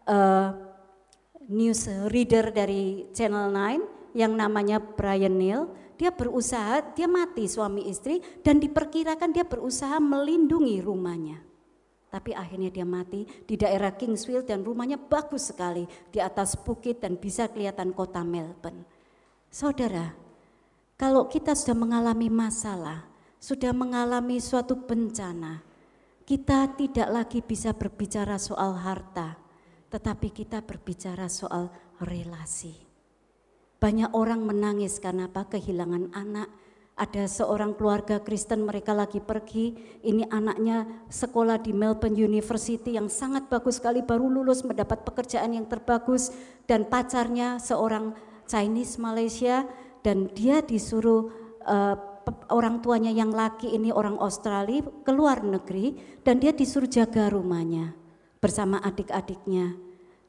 uh, 0.06 0.50
news 1.50 1.90
reader 2.10 2.50
dari 2.50 3.10
Channel 3.14 3.54
9 3.54 4.18
yang 4.18 4.34
namanya 4.34 4.80
Brian 4.80 5.36
Neal, 5.36 5.68
dia 6.00 6.12
berusaha, 6.12 6.96
dia 6.96 7.08
mati 7.08 7.48
suami 7.52 7.92
istri 7.92 8.24
dan 8.44 8.60
diperkirakan 8.60 9.32
dia 9.36 9.44
berusaha 9.44 10.00
melindungi 10.00 10.80
rumahnya. 10.80 11.44
Tapi 12.08 12.32
akhirnya 12.32 12.72
dia 12.72 12.88
mati 12.88 13.28
di 13.44 13.60
daerah 13.60 13.92
Kingsville 13.92 14.48
dan 14.48 14.64
rumahnya 14.64 14.96
bagus 14.96 15.52
sekali 15.52 15.84
di 16.08 16.24
atas 16.24 16.56
bukit 16.56 17.04
dan 17.04 17.20
bisa 17.20 17.52
kelihatan 17.52 17.92
kota 17.92 18.24
Melbourne. 18.24 18.88
Saudara, 19.52 20.16
kalau 20.96 21.28
kita 21.28 21.52
sudah 21.52 21.76
mengalami 21.76 22.32
masalah, 22.32 23.04
sudah 23.46 23.78
mengalami 23.78 24.42
suatu 24.42 24.74
bencana, 24.74 25.62
kita 26.26 26.74
tidak 26.74 27.10
lagi 27.14 27.46
bisa 27.46 27.78
berbicara 27.78 28.42
soal 28.42 28.74
harta, 28.74 29.38
tetapi 29.94 30.34
kita 30.34 30.66
berbicara 30.66 31.30
soal 31.30 31.70
relasi. 32.02 32.74
Banyak 33.78 34.18
orang 34.18 34.42
menangis 34.42 34.98
karena 34.98 35.30
apa? 35.30 35.46
Kehilangan 35.46 36.10
anak 36.18 36.50
Ada 36.96 37.28
seorang 37.28 37.76
keluarga 37.76 38.24
Kristen 38.24 38.64
mereka 38.64 38.96
lagi 38.96 39.20
pergi, 39.20 39.76
ini 40.00 40.24
anaknya 40.32 40.88
sekolah 41.12 41.60
di 41.60 41.76
Melbourne 41.76 42.16
University 42.16 42.96
yang 42.96 43.12
sangat 43.12 43.52
bagus 43.52 43.84
sekali 43.84 44.00
baru 44.00 44.32
lulus 44.32 44.64
mendapat 44.64 45.04
pekerjaan 45.04 45.60
yang 45.60 45.68
terbagus 45.68 46.32
dan 46.64 46.88
pacarnya 46.88 47.60
seorang 47.60 48.16
Chinese 48.48 48.96
Malaysia 48.96 49.68
dan 50.08 50.32
dia 50.32 50.64
disuruh 50.64 51.36
uh, 51.68 52.15
orang 52.50 52.82
tuanya 52.82 53.10
yang 53.14 53.34
laki 53.34 53.74
ini 53.74 53.94
orang 53.94 54.18
Australia 54.18 54.86
keluar 55.06 55.42
negeri 55.42 55.98
dan 56.26 56.42
dia 56.42 56.54
disuruh 56.54 56.90
jaga 56.90 57.30
rumahnya 57.30 57.94
bersama 58.42 58.82
adik-adiknya. 58.82 59.78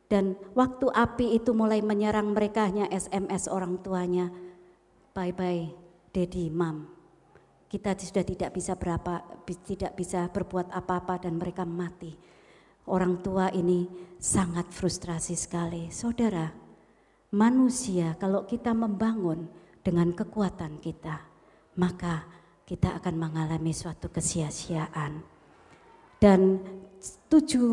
Dan 0.06 0.38
waktu 0.54 0.86
api 0.86 1.34
itu 1.34 1.50
mulai 1.50 1.82
menyerang 1.82 2.30
mereka 2.30 2.70
hanya 2.70 2.86
SMS 2.88 3.50
orang 3.50 3.82
tuanya. 3.82 4.30
Bye 5.10 5.34
bye 5.34 5.86
Dedi, 6.16 6.48
Mam, 6.48 6.88
kita 7.68 7.92
sudah 7.92 8.24
tidak 8.24 8.56
bisa 8.56 8.72
berapa, 8.72 9.20
tidak 9.68 9.92
bisa 9.92 10.24
berbuat 10.32 10.72
apa-apa 10.72 11.28
dan 11.28 11.36
mereka 11.36 11.68
mati. 11.68 12.16
Orang 12.88 13.20
tua 13.20 13.52
ini 13.52 13.84
sangat 14.16 14.72
frustrasi 14.72 15.36
sekali. 15.36 15.92
Saudara, 15.92 16.48
manusia 17.36 18.16
kalau 18.16 18.48
kita 18.48 18.72
membangun 18.72 19.50
dengan 19.84 20.14
kekuatan 20.16 20.80
kita, 20.80 21.35
maka 21.76 22.26
kita 22.66 22.98
akan 22.98 23.14
mengalami 23.14 23.70
suatu 23.70 24.10
kesia-siaan. 24.10 25.22
Dan 26.16 26.58
tujuh, 27.28 27.72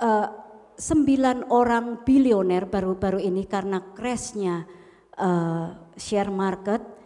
uh, 0.00 0.28
sembilan 0.76 1.48
orang 1.50 2.04
bilioner 2.04 2.68
baru-baru 2.68 3.18
ini 3.24 3.48
karena 3.48 3.80
crashnya 3.96 4.68
uh, 5.16 5.72
share 5.96 6.30
market, 6.30 6.96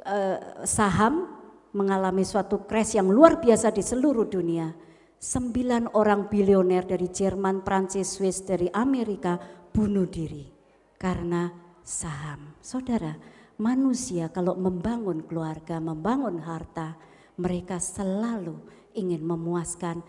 Eh, 0.00 0.64
saham 0.64 1.28
mengalami 1.76 2.24
suatu 2.24 2.64
crash 2.64 2.96
yang 2.96 3.12
luar 3.12 3.36
biasa 3.36 3.68
di 3.68 3.84
seluruh 3.84 4.24
dunia. 4.26 4.72
Sembilan 5.20 5.92
orang 5.92 6.32
bilioner 6.32 6.88
dari 6.88 7.12
Jerman, 7.12 7.60
Prancis, 7.60 8.16
Swiss, 8.16 8.40
dari 8.40 8.64
Amerika 8.72 9.36
bunuh 9.68 10.08
diri 10.08 10.48
karena 10.96 11.52
saham. 11.84 12.56
Saudara, 12.64 13.12
manusia 13.60 14.32
kalau 14.32 14.56
membangun 14.56 15.20
keluarga, 15.28 15.76
membangun 15.78 16.40
harta, 16.40 16.96
mereka 17.36 17.76
selalu 17.76 18.56
ingin 18.96 19.20
memuaskan 19.20 20.00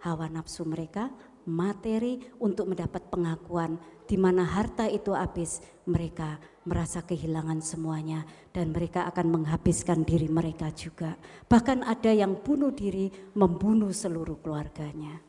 hawa 0.00 0.32
nafsu 0.32 0.64
mereka, 0.64 1.12
materi 1.46 2.18
untuk 2.42 2.72
mendapat 2.72 3.06
pengakuan 3.06 3.78
di 4.06 4.18
mana 4.18 4.42
harta 4.42 4.86
itu 4.86 5.14
habis, 5.14 5.62
mereka 5.86 6.38
merasa 6.66 7.02
kehilangan 7.02 7.62
semuanya 7.62 8.26
dan 8.50 8.74
mereka 8.74 9.06
akan 9.06 9.42
menghabiskan 9.42 10.02
diri 10.02 10.26
mereka 10.26 10.70
juga. 10.74 11.14
Bahkan 11.46 11.86
ada 11.86 12.10
yang 12.10 12.38
bunuh 12.42 12.74
diri 12.74 13.10
membunuh 13.34 13.94
seluruh 13.94 14.42
keluarganya. 14.42 15.25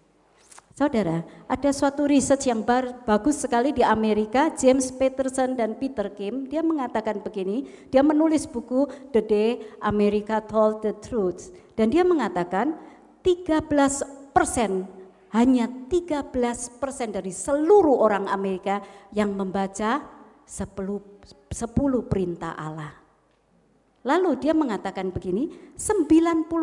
Saudara, 0.78 1.26
ada 1.50 1.74
suatu 1.74 2.06
riset 2.06 2.46
yang 2.46 2.62
bagus 3.02 3.42
sekali 3.42 3.74
di 3.74 3.82
Amerika, 3.82 4.54
James 4.54 4.94
Peterson 4.94 5.58
dan 5.58 5.74
Peter 5.74 6.06
Kim, 6.14 6.46
dia 6.46 6.62
mengatakan 6.62 7.18
begini, 7.26 7.66
dia 7.90 8.06
menulis 8.06 8.46
buku 8.46 8.86
The 9.10 9.26
Day 9.26 9.50
America 9.82 10.38
Told 10.38 10.86
the 10.86 10.94
Truth, 11.02 11.50
dan 11.74 11.90
dia 11.90 12.06
mengatakan 12.06 12.78
13 13.26 13.66
persen 14.38 14.86
hanya 15.34 15.66
13% 15.66 16.78
dari 17.10 17.34
seluruh 17.34 17.98
orang 17.98 18.30
Amerika 18.30 18.78
yang 19.18 19.34
membaca 19.34 20.06
10, 20.46 20.78
10 20.78 21.58
perintah 22.06 22.54
Allah. 22.54 22.94
Lalu 24.06 24.46
dia 24.46 24.54
mengatakan 24.54 25.10
begini, 25.10 25.74
91% 25.74 26.54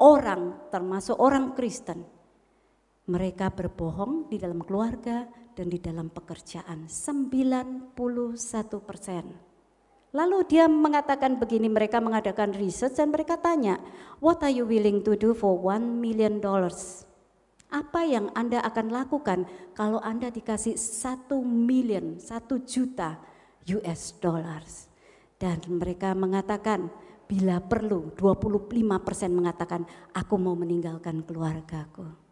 orang 0.00 0.72
termasuk 0.72 1.20
orang 1.20 1.52
Kristen 1.52 2.15
mereka 3.06 3.54
berbohong 3.54 4.26
di 4.26 4.36
dalam 4.38 4.58
keluarga 4.62 5.30
dan 5.54 5.70
di 5.70 5.78
dalam 5.78 6.10
pekerjaan. 6.10 6.90
91 6.90 7.94
persen. 8.82 9.24
Lalu 10.16 10.38
dia 10.48 10.64
mengatakan 10.66 11.36
begini, 11.36 11.68
mereka 11.68 12.00
mengadakan 12.00 12.56
riset 12.56 12.96
dan 12.96 13.12
mereka 13.12 13.36
tanya, 13.36 13.78
what 14.18 14.40
are 14.42 14.50
you 14.50 14.64
willing 14.64 15.04
to 15.04 15.12
do 15.14 15.36
for 15.36 15.54
one 15.54 16.00
million 16.00 16.40
dollars? 16.40 17.04
Apa 17.68 18.06
yang 18.06 18.30
Anda 18.32 18.62
akan 18.62 18.94
lakukan 18.94 19.44
kalau 19.74 19.98
Anda 20.00 20.30
dikasih 20.30 20.78
satu 20.78 21.42
million, 21.42 22.16
satu 22.16 22.62
juta 22.62 23.18
US 23.66 24.16
dollars? 24.16 24.88
Dan 25.36 25.60
mereka 25.68 26.16
mengatakan, 26.16 26.88
bila 27.26 27.60
perlu 27.60 28.14
25 28.16 28.72
persen 29.04 29.36
mengatakan, 29.36 29.84
aku 30.16 30.34
mau 30.40 30.56
meninggalkan 30.56 31.26
keluargaku. 31.26 32.25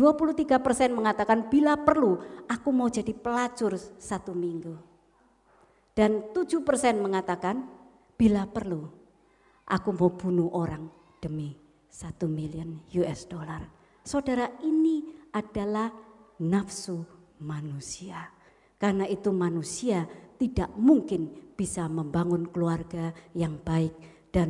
23 0.00 0.64
persen 0.64 0.96
mengatakan, 0.96 1.52
bila 1.52 1.76
perlu, 1.76 2.16
aku 2.48 2.72
mau 2.72 2.88
jadi 2.88 3.12
pelacur 3.12 3.76
satu 3.76 4.32
minggu. 4.32 4.72
Dan 5.92 6.32
7 6.32 6.64
persen 6.64 7.04
mengatakan, 7.04 7.68
bila 8.16 8.48
perlu, 8.48 8.88
aku 9.68 9.88
mau 9.92 10.16
bunuh 10.16 10.48
orang 10.56 10.88
demi 11.20 11.52
satu 11.84 12.32
million 12.32 12.80
US 12.96 13.28
dollar. 13.28 13.60
Saudara 14.00 14.48
ini 14.64 15.04
adalah 15.36 15.92
nafsu 16.40 17.04
manusia. 17.44 18.24
Karena 18.80 19.04
itu 19.04 19.28
manusia 19.28 20.08
tidak 20.40 20.72
mungkin 20.80 21.52
bisa 21.52 21.84
membangun 21.92 22.48
keluarga 22.48 23.12
yang 23.36 23.60
baik 23.60 23.92
dan 24.32 24.48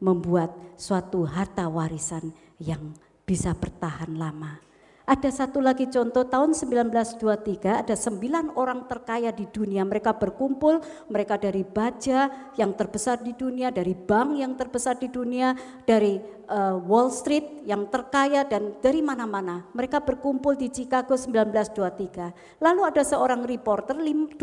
membuat 0.00 0.56
suatu 0.80 1.28
harta 1.28 1.68
warisan 1.68 2.32
yang 2.56 2.96
bisa 3.28 3.52
bertahan 3.52 4.16
lama. 4.16 4.67
Ada 5.08 5.32
satu 5.32 5.64
lagi 5.64 5.88
contoh 5.88 6.28
tahun 6.28 6.52
1923 6.52 7.80
ada 7.80 7.96
sembilan 7.96 8.52
orang 8.60 8.84
terkaya 8.92 9.32
di 9.32 9.48
dunia. 9.48 9.80
Mereka 9.80 10.20
berkumpul, 10.20 10.84
mereka 11.08 11.40
dari 11.40 11.64
baja 11.64 12.28
yang 12.60 12.76
terbesar 12.76 13.24
di 13.24 13.32
dunia, 13.32 13.72
dari 13.72 13.96
bank 13.96 14.36
yang 14.36 14.52
terbesar 14.52 15.00
di 15.00 15.08
dunia, 15.08 15.56
dari 15.88 16.20
uh, 16.52 16.76
Wall 16.84 17.08
Street 17.08 17.64
yang 17.64 17.88
terkaya 17.88 18.44
dan 18.44 18.76
dari 18.84 19.00
mana-mana. 19.00 19.64
Mereka 19.72 20.04
berkumpul 20.04 20.60
di 20.60 20.68
Chicago 20.68 21.16
1923. 21.16 22.60
Lalu 22.60 22.80
ada 22.84 23.00
seorang 23.00 23.48
reporter 23.48 23.96
25 23.96 24.36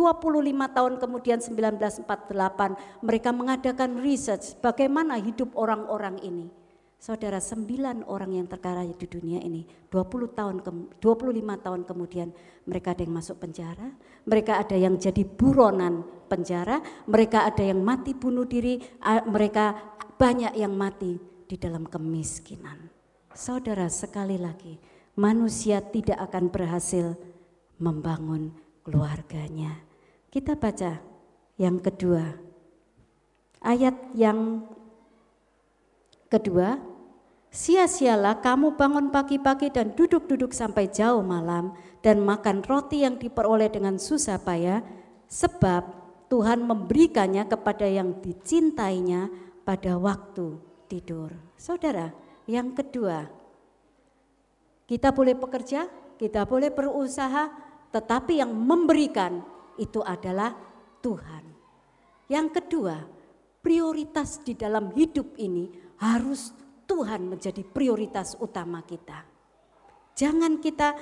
tahun 0.49 0.93
kemudian 0.97 1.45
1948 1.45 3.05
mereka 3.05 3.29
mengadakan 3.29 4.01
research 4.01 4.57
bagaimana 4.65 5.21
hidup 5.21 5.53
orang-orang 5.53 6.17
ini. 6.25 6.64
Saudara 7.05 7.37
sembilan 7.37 8.09
orang 8.09 8.33
yang 8.33 8.49
terkaya 8.49 8.81
di 8.81 9.05
dunia 9.05 9.37
ini 9.37 9.61
20 9.93 10.25
tahun 10.33 10.65
25 10.65 10.97
tahun 11.37 11.81
kemudian 11.85 12.33
mereka 12.65 12.97
ada 12.97 13.05
yang 13.05 13.13
masuk 13.13 13.37
penjara, 13.45 13.93
mereka 14.25 14.57
ada 14.57 14.73
yang 14.73 14.97
jadi 14.97 15.21
buronan 15.21 16.01
penjara, 16.25 16.81
mereka 17.05 17.45
ada 17.45 17.61
yang 17.61 17.77
mati 17.85 18.17
bunuh 18.17 18.49
diri, 18.49 18.81
mereka 19.29 19.77
banyak 20.17 20.57
yang 20.57 20.73
mati 20.73 21.21
di 21.45 21.53
dalam 21.61 21.85
kemiskinan. 21.85 22.89
Saudara 23.37 23.85
sekali 23.85 24.41
lagi, 24.41 24.81
manusia 25.13 25.85
tidak 25.85 26.17
akan 26.25 26.49
berhasil 26.49 27.13
membangun 27.77 28.49
keluarganya. 28.81 29.77
Kita 30.33 30.57
baca 30.57 30.97
yang 31.61 31.77
kedua. 31.77 32.33
Ayat 33.61 33.93
yang 34.17 34.65
kedua, 36.33 36.94
Sia-sialah 37.55 38.43
kamu 38.43 38.75
bangun 38.75 39.15
pagi-pagi 39.15 39.71
dan 39.71 39.95
duduk-duduk 39.95 40.51
sampai 40.51 40.91
jauh 40.91 41.23
malam 41.23 41.71
dan 42.03 42.19
makan 42.19 42.59
roti 42.67 43.07
yang 43.07 43.15
diperoleh 43.15 43.71
dengan 43.71 43.95
susah 43.95 44.43
payah 44.43 44.83
sebab 45.31 45.87
Tuhan 46.27 46.67
memberikannya 46.67 47.47
kepada 47.47 47.87
yang 47.87 48.19
dicintainya 48.19 49.31
pada 49.63 49.95
waktu 49.95 50.59
tidur. 50.91 51.31
Saudara, 51.55 52.11
yang 52.43 52.75
kedua, 52.75 53.23
kita 54.83 55.15
boleh 55.15 55.39
bekerja, 55.39 55.87
kita 56.19 56.43
boleh 56.43 56.75
berusaha, 56.75 57.55
tetapi 57.95 58.43
yang 58.43 58.51
memberikan 58.51 59.39
itu 59.79 60.03
adalah 60.03 60.51
Tuhan. 60.99 61.47
Yang 62.27 62.59
kedua, 62.59 62.99
prioritas 63.63 64.43
di 64.43 64.59
dalam 64.59 64.91
hidup 64.91 65.39
ini 65.39 65.71
harus 66.03 66.64
Tuhan 66.85 67.25
menjadi 67.25 67.61
prioritas 67.65 68.37
utama 68.37 68.81
kita. 68.85 69.25
Jangan 70.15 70.63
kita 70.63 70.95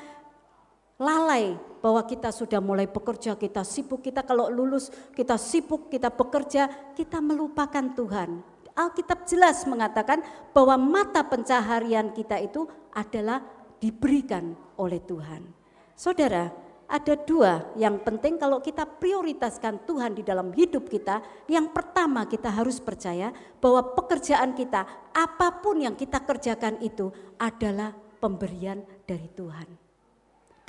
lalai 0.98 1.54
bahwa 1.84 2.02
kita 2.08 2.32
sudah 2.32 2.63
mulai 2.63 2.88
bekerja, 2.88 3.36
kita 3.36 3.62
sibuk, 3.67 4.02
kita 4.02 4.24
kalau 4.24 4.48
lulus, 4.48 4.89
kita 5.13 5.36
sibuk, 5.36 5.91
kita 5.91 6.10
bekerja, 6.10 6.96
kita 6.96 7.19
melupakan 7.19 7.84
Tuhan. 7.93 8.41
Alkitab 8.74 9.30
jelas 9.30 9.69
mengatakan 9.69 10.26
bahwa 10.50 10.80
mata 10.82 11.22
pencaharian 11.22 12.10
kita 12.10 12.41
itu 12.41 12.65
adalah 12.89 13.46
diberikan 13.78 14.58
oleh 14.82 14.98
Tuhan. 15.04 15.46
Saudara, 15.93 16.50
ada 16.93 17.17
dua 17.17 17.73
yang 17.73 17.97
penting 18.06 18.38
kalau 18.38 18.62
kita 18.62 18.86
prioritaskan 18.86 19.82
Tuhan 19.89 20.13
di 20.13 20.21
dalam 20.21 20.53
hidup 20.53 20.86
kita. 20.86 21.25
Yang 21.49 21.73
pertama 21.73 22.29
kita 22.29 22.53
harus 22.53 22.77
percaya 22.77 23.34
bahwa 23.58 23.97
pekerjaan 23.97 24.53
kita, 24.53 24.86
apa 25.10 25.58
pun 25.58 25.82
yang 25.82 25.97
kita 25.97 26.21
kerjakan 26.21 26.77
itu 26.86 27.10
adalah 27.41 27.97
pemberian 28.21 28.86
dari 29.10 29.25
Tuhan. 29.34 29.65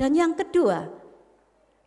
Dan 0.01 0.17
yang 0.17 0.33
kedua, 0.33 0.89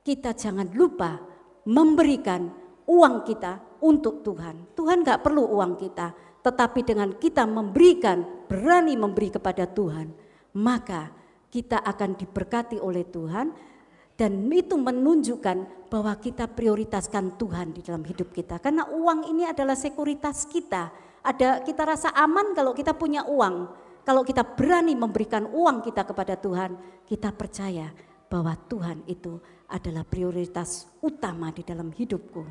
kita 0.05 0.37
jangan 0.37 0.69
lupa 0.69 1.17
memberikan 1.65 2.53
uang 2.85 3.25
kita 3.25 3.81
untuk 3.81 4.21
Tuhan. 4.21 4.77
Tuhan 4.77 5.01
gak 5.01 5.25
perlu 5.25 5.49
uang 5.49 5.81
kita, 5.81 6.13
tetapi 6.45 6.85
dengan 6.85 7.09
kita 7.17 7.43
memberikan, 7.49 8.45
berani 8.45 8.93
memberi 8.95 9.33
kepada 9.33 9.65
Tuhan, 9.67 10.13
maka 10.55 11.11
kita 11.51 11.81
akan 11.83 12.15
diberkati 12.15 12.79
oleh 12.79 13.03
Tuhan 13.03 13.75
dan 14.17 14.49
itu 14.49 14.73
menunjukkan 14.73 15.87
bahwa 15.93 16.17
kita 16.17 16.49
prioritaskan 16.49 17.37
Tuhan 17.37 17.77
di 17.77 17.85
dalam 17.85 18.01
hidup 18.01 18.33
kita. 18.33 18.57
Karena 18.57 18.89
uang 18.89 19.29
ini 19.29 19.45
adalah 19.45 19.77
sekuritas 19.77 20.49
kita. 20.49 20.89
Ada 21.21 21.61
kita 21.61 21.85
rasa 21.85 22.09
aman 22.17 22.57
kalau 22.57 22.73
kita 22.73 22.97
punya 22.97 23.23
uang. 23.29 23.85
Kalau 24.01 24.25
kita 24.25 24.41
berani 24.41 24.97
memberikan 24.97 25.45
uang 25.45 25.85
kita 25.85 26.01
kepada 26.01 26.33
Tuhan, 26.33 27.03
kita 27.05 27.29
percaya 27.29 27.93
bahwa 28.25 28.57
Tuhan 28.57 29.05
itu 29.05 29.37
adalah 29.69 30.01
prioritas 30.01 30.89
utama 31.05 31.53
di 31.53 31.61
dalam 31.61 31.93
hidupku. 31.93 32.41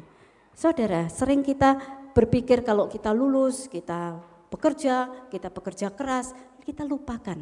Saudara, 0.54 1.10
sering 1.10 1.42
kita 1.42 1.76
berpikir 2.14 2.62
kalau 2.62 2.86
kita 2.86 3.10
lulus, 3.10 3.66
kita 3.66 4.20
bekerja, 4.48 5.28
kita 5.32 5.50
bekerja 5.50 5.92
keras, 5.92 6.32
kita 6.62 6.84
lupakan 6.84 7.40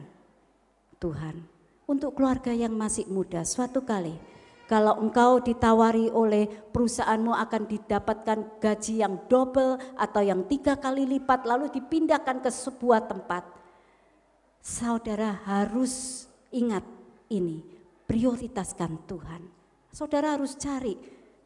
Tuhan 0.98 1.53
untuk 1.84 2.16
keluarga 2.16 2.50
yang 2.50 2.72
masih 2.72 3.04
muda 3.08 3.44
suatu 3.44 3.84
kali 3.84 4.16
kalau 4.64 4.96
engkau 4.96 5.44
ditawari 5.44 6.08
oleh 6.08 6.48
perusahaanmu 6.48 7.36
akan 7.36 7.62
didapatkan 7.68 8.38
gaji 8.56 9.04
yang 9.04 9.20
double 9.28 9.76
atau 9.92 10.24
yang 10.24 10.48
tiga 10.48 10.80
kali 10.80 11.04
lipat 11.04 11.44
lalu 11.44 11.68
dipindahkan 11.68 12.40
ke 12.40 12.48
sebuah 12.48 13.04
tempat. 13.04 13.44
Saudara 14.64 15.44
harus 15.44 16.24
ingat 16.48 16.80
ini, 17.28 17.60
prioritaskan 18.08 19.04
Tuhan. 19.04 19.42
Saudara 19.92 20.32
harus 20.32 20.56
cari 20.56 20.96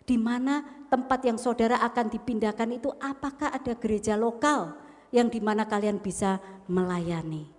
di 0.06 0.14
mana 0.14 0.62
tempat 0.86 1.26
yang 1.26 1.36
saudara 1.42 1.82
akan 1.82 2.06
dipindahkan 2.14 2.70
itu 2.70 2.88
apakah 3.02 3.50
ada 3.50 3.74
gereja 3.74 4.14
lokal 4.14 4.78
yang 5.10 5.26
di 5.26 5.42
mana 5.42 5.66
kalian 5.66 5.98
bisa 5.98 6.38
melayani. 6.70 7.50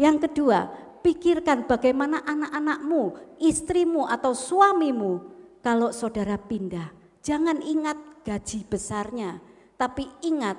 Yang 0.00 0.26
kedua, 0.26 0.72
pikirkan 1.04 1.68
bagaimana 1.68 2.24
anak-anakmu, 2.24 3.36
istrimu 3.36 4.08
atau 4.08 4.32
suamimu 4.32 5.20
kalau 5.60 5.92
saudara 5.92 6.40
pindah. 6.40 6.88
Jangan 7.20 7.60
ingat 7.60 8.24
gaji 8.24 8.64
besarnya, 8.64 9.36
tapi 9.76 10.08
ingat 10.24 10.56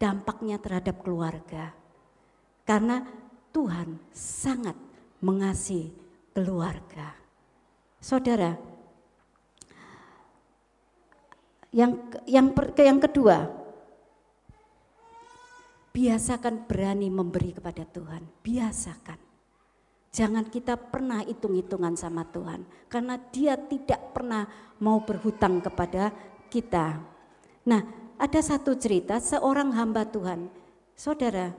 dampaknya 0.00 0.56
terhadap 0.56 1.04
keluarga. 1.04 1.76
Karena 2.64 3.04
Tuhan 3.52 4.00
sangat 4.12 4.76
mengasihi 5.20 5.92
keluarga. 6.32 7.12
Saudara, 8.00 8.56
yang 11.74 11.98
yang 12.24 12.56
yang 12.76 13.00
kedua, 13.00 13.48
biasakan 15.92 16.64
berani 16.64 17.12
memberi 17.12 17.52
kepada 17.52 17.84
Tuhan, 17.84 18.22
biasakan. 18.40 19.27
Jangan 20.08 20.48
kita 20.48 20.74
pernah 20.76 21.20
hitung-hitungan 21.20 21.92
sama 21.94 22.24
Tuhan, 22.28 22.64
karena 22.88 23.20
Dia 23.28 23.60
tidak 23.60 24.16
pernah 24.16 24.48
mau 24.80 25.04
berhutang 25.04 25.60
kepada 25.60 26.10
kita. 26.48 26.96
Nah, 27.68 27.82
ada 28.16 28.40
satu 28.40 28.72
cerita 28.74 29.20
seorang 29.20 29.70
hamba 29.76 30.08
Tuhan, 30.08 30.48
saudara, 30.96 31.52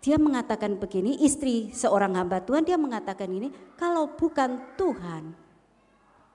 dia 0.00 0.16
mengatakan 0.16 0.78
begini, 0.80 1.20
istri 1.20 1.70
seorang 1.70 2.16
hamba 2.16 2.40
Tuhan, 2.42 2.64
dia 2.64 2.80
mengatakan 2.80 3.28
ini, 3.28 3.52
kalau 3.76 4.14
bukan 4.16 4.74
Tuhan, 4.74 5.36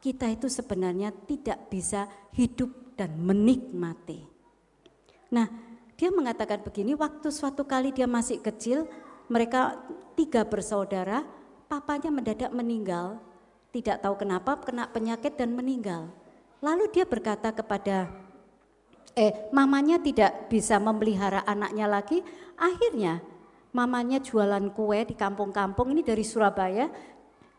kita 0.02 0.30
itu 0.34 0.46
sebenarnya 0.46 1.14
tidak 1.26 1.72
bisa 1.72 2.10
hidup 2.36 2.98
dan 3.00 3.18
menikmati. 3.18 4.24
Nah, 5.32 5.48
dia 5.96 6.10
mengatakan 6.10 6.66
begini, 6.66 6.98
waktu 6.98 7.30
suatu 7.30 7.64
kali 7.64 7.94
dia 7.94 8.10
masih 8.10 8.42
kecil, 8.42 8.90
mereka 9.32 9.80
tiga 10.20 10.44
bersaudara, 10.44 11.24
papanya 11.72 12.12
mendadak 12.12 12.52
meninggal, 12.52 13.24
tidak 13.72 14.04
tahu 14.04 14.20
kenapa 14.20 14.60
kena 14.60 14.92
penyakit 14.92 15.40
dan 15.40 15.56
meninggal. 15.56 16.12
Lalu 16.60 16.92
dia 16.92 17.08
berkata 17.08 17.56
kepada 17.56 18.12
eh 19.16 19.48
mamanya 19.56 20.04
tidak 20.04 20.52
bisa 20.52 20.76
memelihara 20.84 21.48
anaknya 21.48 21.88
lagi, 21.88 22.20
akhirnya 22.60 23.24
mamanya 23.72 24.20
jualan 24.20 24.68
kue 24.76 25.00
di 25.08 25.16
kampung-kampung 25.16 25.96
ini 25.96 26.04
dari 26.04 26.28
Surabaya 26.28 26.92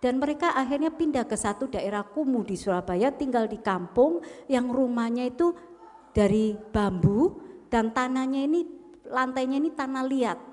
dan 0.04 0.20
mereka 0.20 0.52
akhirnya 0.52 0.92
pindah 0.92 1.24
ke 1.24 1.40
satu 1.40 1.72
daerah 1.72 2.04
kumuh 2.04 2.44
di 2.44 2.60
Surabaya, 2.60 3.08
tinggal 3.16 3.48
di 3.48 3.56
kampung 3.64 4.20
yang 4.44 4.68
rumahnya 4.68 5.24
itu 5.24 5.56
dari 6.12 6.52
bambu 6.52 7.40
dan 7.72 7.96
tanahnya 7.96 8.44
ini 8.44 8.60
lantainya 9.08 9.56
ini 9.56 9.72
tanah 9.72 10.04
liat. 10.04 10.51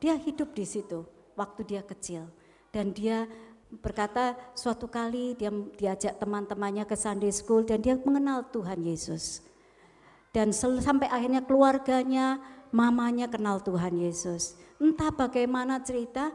Dia 0.00 0.16
hidup 0.16 0.56
di 0.56 0.64
situ 0.64 1.04
waktu 1.36 1.62
dia 1.68 1.84
kecil. 1.84 2.26
Dan 2.72 2.96
dia 2.96 3.28
berkata 3.70 4.34
suatu 4.56 4.90
kali 4.90 5.38
dia 5.38 5.52
diajak 5.52 6.18
teman-temannya 6.18 6.88
ke 6.88 6.96
Sunday 6.98 7.30
School 7.30 7.62
dan 7.62 7.84
dia 7.84 7.94
mengenal 8.00 8.48
Tuhan 8.50 8.82
Yesus. 8.82 9.44
Dan 10.30 10.54
sampai 10.54 11.10
akhirnya 11.10 11.42
keluarganya, 11.42 12.38
mamanya 12.70 13.26
kenal 13.26 13.58
Tuhan 13.60 13.98
Yesus. 13.98 14.54
Entah 14.78 15.10
bagaimana 15.10 15.82
cerita, 15.82 16.30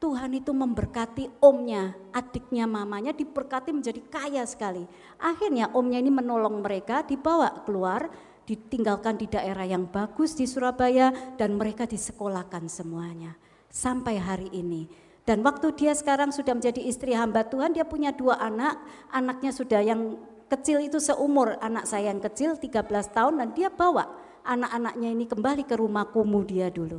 Tuhan 0.00 0.32
itu 0.32 0.54
memberkati 0.54 1.28
omnya, 1.44 1.92
adiknya 2.14 2.64
mamanya 2.64 3.12
diberkati 3.12 3.74
menjadi 3.74 4.00
kaya 4.08 4.46
sekali. 4.48 4.86
Akhirnya 5.20 5.68
omnya 5.76 6.00
ini 6.00 6.08
menolong 6.08 6.62
mereka, 6.64 7.04
dibawa 7.04 7.66
keluar, 7.68 8.08
ditinggalkan 8.50 9.14
di 9.14 9.30
daerah 9.30 9.62
yang 9.62 9.86
bagus 9.86 10.34
di 10.34 10.50
Surabaya 10.50 11.14
dan 11.38 11.54
mereka 11.54 11.86
disekolahkan 11.86 12.66
semuanya 12.66 13.38
sampai 13.70 14.18
hari 14.18 14.50
ini. 14.50 14.90
Dan 15.22 15.46
waktu 15.46 15.70
dia 15.78 15.94
sekarang 15.94 16.34
sudah 16.34 16.58
menjadi 16.58 16.82
istri 16.82 17.14
hamba 17.14 17.46
Tuhan, 17.46 17.70
dia 17.70 17.86
punya 17.86 18.10
dua 18.10 18.42
anak, 18.42 18.82
anaknya 19.14 19.54
sudah 19.54 19.78
yang 19.78 20.18
kecil 20.50 20.82
itu 20.82 20.98
seumur 20.98 21.54
anak 21.62 21.86
saya 21.86 22.10
yang 22.10 22.18
kecil 22.18 22.58
13 22.58 22.90
tahun 23.14 23.38
dan 23.38 23.48
dia 23.54 23.70
bawa 23.70 24.10
anak-anaknya 24.42 25.08
ini 25.14 25.30
kembali 25.30 25.62
ke 25.62 25.78
rumah 25.78 26.10
kumuh 26.10 26.42
dia 26.42 26.66
dulu. 26.66 26.98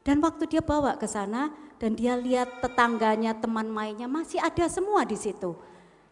Dan 0.00 0.24
waktu 0.24 0.48
dia 0.48 0.64
bawa 0.64 0.96
ke 0.96 1.04
sana 1.04 1.52
dan 1.76 1.92
dia 1.92 2.16
lihat 2.16 2.64
tetangganya, 2.64 3.36
teman 3.36 3.68
mainnya 3.68 4.08
masih 4.08 4.40
ada 4.40 4.64
semua 4.72 5.04
di 5.04 5.20
situ. 5.20 5.52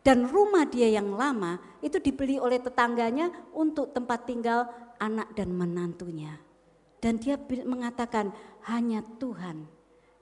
Dan 0.03 0.27
rumah 0.27 0.67
dia 0.67 0.91
yang 0.91 1.15
lama 1.15 1.62
itu 1.79 2.03
dibeli 2.03 2.35
oleh 2.35 2.59
tetangganya 2.59 3.31
untuk 3.55 3.95
tempat 3.95 4.27
tinggal 4.27 4.67
anak 4.99 5.31
dan 5.38 5.55
menantunya. 5.55 6.43
Dan 6.99 7.23
dia 7.23 7.38
mengatakan 7.67 8.35
hanya 8.67 9.03
Tuhan 9.19 9.67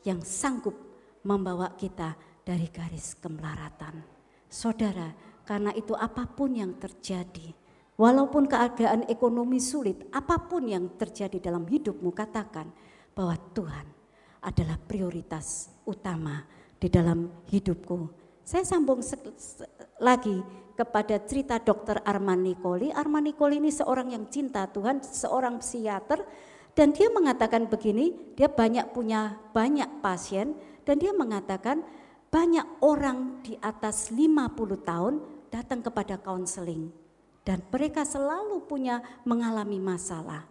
yang 0.05 0.21
sanggup 0.25 0.77
membawa 1.25 1.77
kita 1.77 2.16
dari 2.45 2.69
garis 2.69 3.16
kemelaratan. 3.21 4.01
Saudara, 4.49 5.12
karena 5.45 5.73
itu 5.77 5.93
apa 5.97 6.25
pun 6.29 6.57
yang 6.57 6.77
terjadi, 6.81 7.53
walaupun 8.01 8.49
keadaan 8.49 9.05
ekonomi 9.09 9.61
sulit, 9.61 10.09
apa 10.12 10.40
pun 10.45 10.69
yang 10.69 10.97
terjadi 10.97 11.40
dalam 11.40 11.69
hidupmu 11.69 12.12
katakan 12.16 12.73
bahwa 13.12 13.37
Tuhan 13.53 13.87
adalah 14.40 14.81
prioritas 14.81 15.69
utama 15.85 16.45
di 16.81 16.88
dalam 16.88 17.45
hidupku. 17.49 18.19
Saya 18.51 18.67
sambung 18.67 18.99
lagi 20.03 20.43
kepada 20.75 21.23
cerita 21.23 21.63
dokter 21.63 22.03
Arman 22.03 22.43
Nikoli. 22.43 22.91
Arman 22.91 23.31
Nikoli 23.31 23.63
ini 23.63 23.71
seorang 23.71 24.11
yang 24.11 24.27
cinta 24.27 24.67
Tuhan, 24.67 25.07
seorang 25.07 25.63
psikiater 25.63 26.27
dan 26.75 26.91
dia 26.91 27.07
mengatakan 27.15 27.71
begini, 27.71 28.35
dia 28.35 28.51
banyak 28.51 28.91
punya 28.91 29.39
banyak 29.55 30.03
pasien 30.03 30.59
dan 30.83 30.99
dia 30.99 31.15
mengatakan 31.15 31.87
banyak 32.27 32.67
orang 32.83 33.39
di 33.47 33.55
atas 33.63 34.11
50 34.11 34.27
tahun 34.83 35.23
datang 35.47 35.87
kepada 35.87 36.19
konseling 36.19 36.91
dan 37.47 37.63
mereka 37.71 38.03
selalu 38.03 38.67
punya 38.67 38.99
mengalami 39.23 39.79
masalah. 39.79 40.43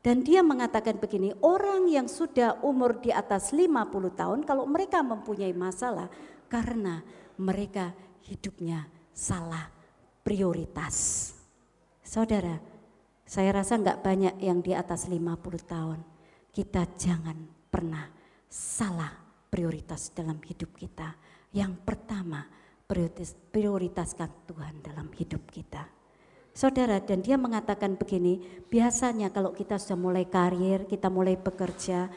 Dan 0.00 0.24
dia 0.24 0.40
mengatakan 0.40 0.96
begini, 0.96 1.36
orang 1.44 1.84
yang 1.84 2.08
sudah 2.08 2.64
umur 2.64 2.96
di 2.96 3.12
atas 3.12 3.52
50 3.52 3.68
tahun 4.16 4.40
kalau 4.48 4.64
mereka 4.64 5.04
mempunyai 5.04 5.52
masalah 5.52 6.08
karena 6.48 7.04
mereka 7.42 7.90
hidupnya 8.22 8.86
salah 9.10 9.66
prioritas. 10.22 11.28
Saudara, 12.06 12.62
saya 13.26 13.50
rasa 13.50 13.80
nggak 13.80 14.00
banyak 14.04 14.34
yang 14.38 14.62
di 14.62 14.72
atas 14.72 15.10
50 15.10 15.18
tahun. 15.66 16.00
Kita 16.52 16.86
jangan 16.94 17.36
pernah 17.72 18.06
salah 18.46 19.10
prioritas 19.48 20.12
dalam 20.14 20.38
hidup 20.44 20.76
kita. 20.76 21.16
Yang 21.52 21.80
pertama, 21.84 22.44
prioritaskan 23.52 24.48
Tuhan 24.48 24.84
dalam 24.84 25.08
hidup 25.16 25.48
kita. 25.48 25.88
Saudara, 26.52 27.00
dan 27.00 27.24
dia 27.24 27.40
mengatakan 27.40 27.96
begini, 27.96 28.44
biasanya 28.68 29.32
kalau 29.32 29.56
kita 29.56 29.80
sudah 29.80 29.96
mulai 29.96 30.28
karir, 30.28 30.84
kita 30.84 31.08
mulai 31.08 31.32
bekerja, 31.40 32.12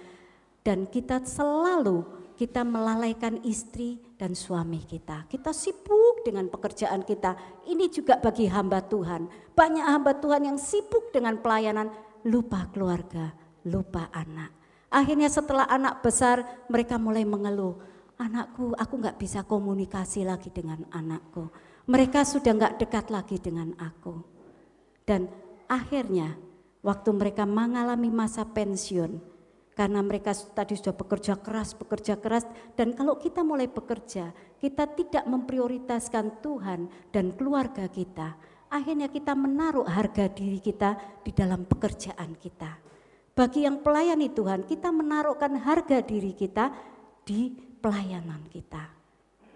dan 0.60 0.84
kita 0.92 1.24
selalu 1.24 2.04
kita 2.36 2.68
melalaikan 2.68 3.40
istri 3.48 3.98
dan 4.20 4.36
suami 4.36 4.84
kita. 4.84 5.26
Kita 5.32 5.56
sibuk 5.56 6.28
dengan 6.28 6.52
pekerjaan 6.52 7.02
kita. 7.08 7.64
Ini 7.68 7.88
juga 7.88 8.20
bagi 8.20 8.52
hamba 8.52 8.84
Tuhan. 8.84 9.28
Banyak 9.56 9.86
hamba 9.88 10.20
Tuhan 10.20 10.52
yang 10.52 10.60
sibuk 10.60 11.16
dengan 11.16 11.40
pelayanan, 11.40 11.90
lupa 12.28 12.68
keluarga, 12.76 13.32
lupa 13.64 14.12
anak. 14.12 14.52
Akhirnya 14.92 15.28
setelah 15.32 15.68
anak 15.68 16.04
besar 16.04 16.44
mereka 16.72 16.96
mulai 16.96 17.28
mengeluh, 17.28 17.80
anakku 18.16 18.72
aku 18.76 18.94
nggak 19.00 19.20
bisa 19.20 19.44
komunikasi 19.44 20.24
lagi 20.24 20.52
dengan 20.52 20.84
anakku. 20.92 21.52
Mereka 21.86 22.24
sudah 22.24 22.52
nggak 22.56 22.76
dekat 22.80 23.12
lagi 23.12 23.38
dengan 23.40 23.76
aku. 23.80 24.24
Dan 25.06 25.30
akhirnya 25.68 26.34
waktu 26.82 27.10
mereka 27.14 27.46
mengalami 27.46 28.10
masa 28.10 28.48
pensiun, 28.48 29.35
karena 29.76 30.00
mereka 30.00 30.32
tadi 30.32 30.80
sudah 30.80 30.96
bekerja 30.96 31.36
keras, 31.44 31.76
bekerja 31.76 32.16
keras, 32.16 32.48
dan 32.80 32.96
kalau 32.96 33.20
kita 33.20 33.44
mulai 33.44 33.68
bekerja, 33.68 34.32
kita 34.58 34.88
tidak 34.96 35.28
memprioritaskan 35.28 36.40
Tuhan 36.40 36.88
dan 37.12 37.36
keluarga 37.36 37.92
kita, 37.92 38.40
akhirnya 38.72 39.12
kita 39.12 39.36
menaruh 39.36 39.84
harga 39.84 40.32
diri 40.32 40.64
kita 40.64 40.96
di 41.28 41.36
dalam 41.36 41.68
pekerjaan 41.68 42.40
kita. 42.40 42.72
Bagi 43.36 43.68
yang 43.68 43.84
pelayani 43.84 44.32
Tuhan, 44.32 44.64
kita 44.64 44.96
menaruhkan 44.96 45.60
harga 45.60 46.00
diri 46.00 46.32
kita 46.32 46.72
di 47.28 47.52
pelayanan 47.84 48.48
kita. 48.48 48.96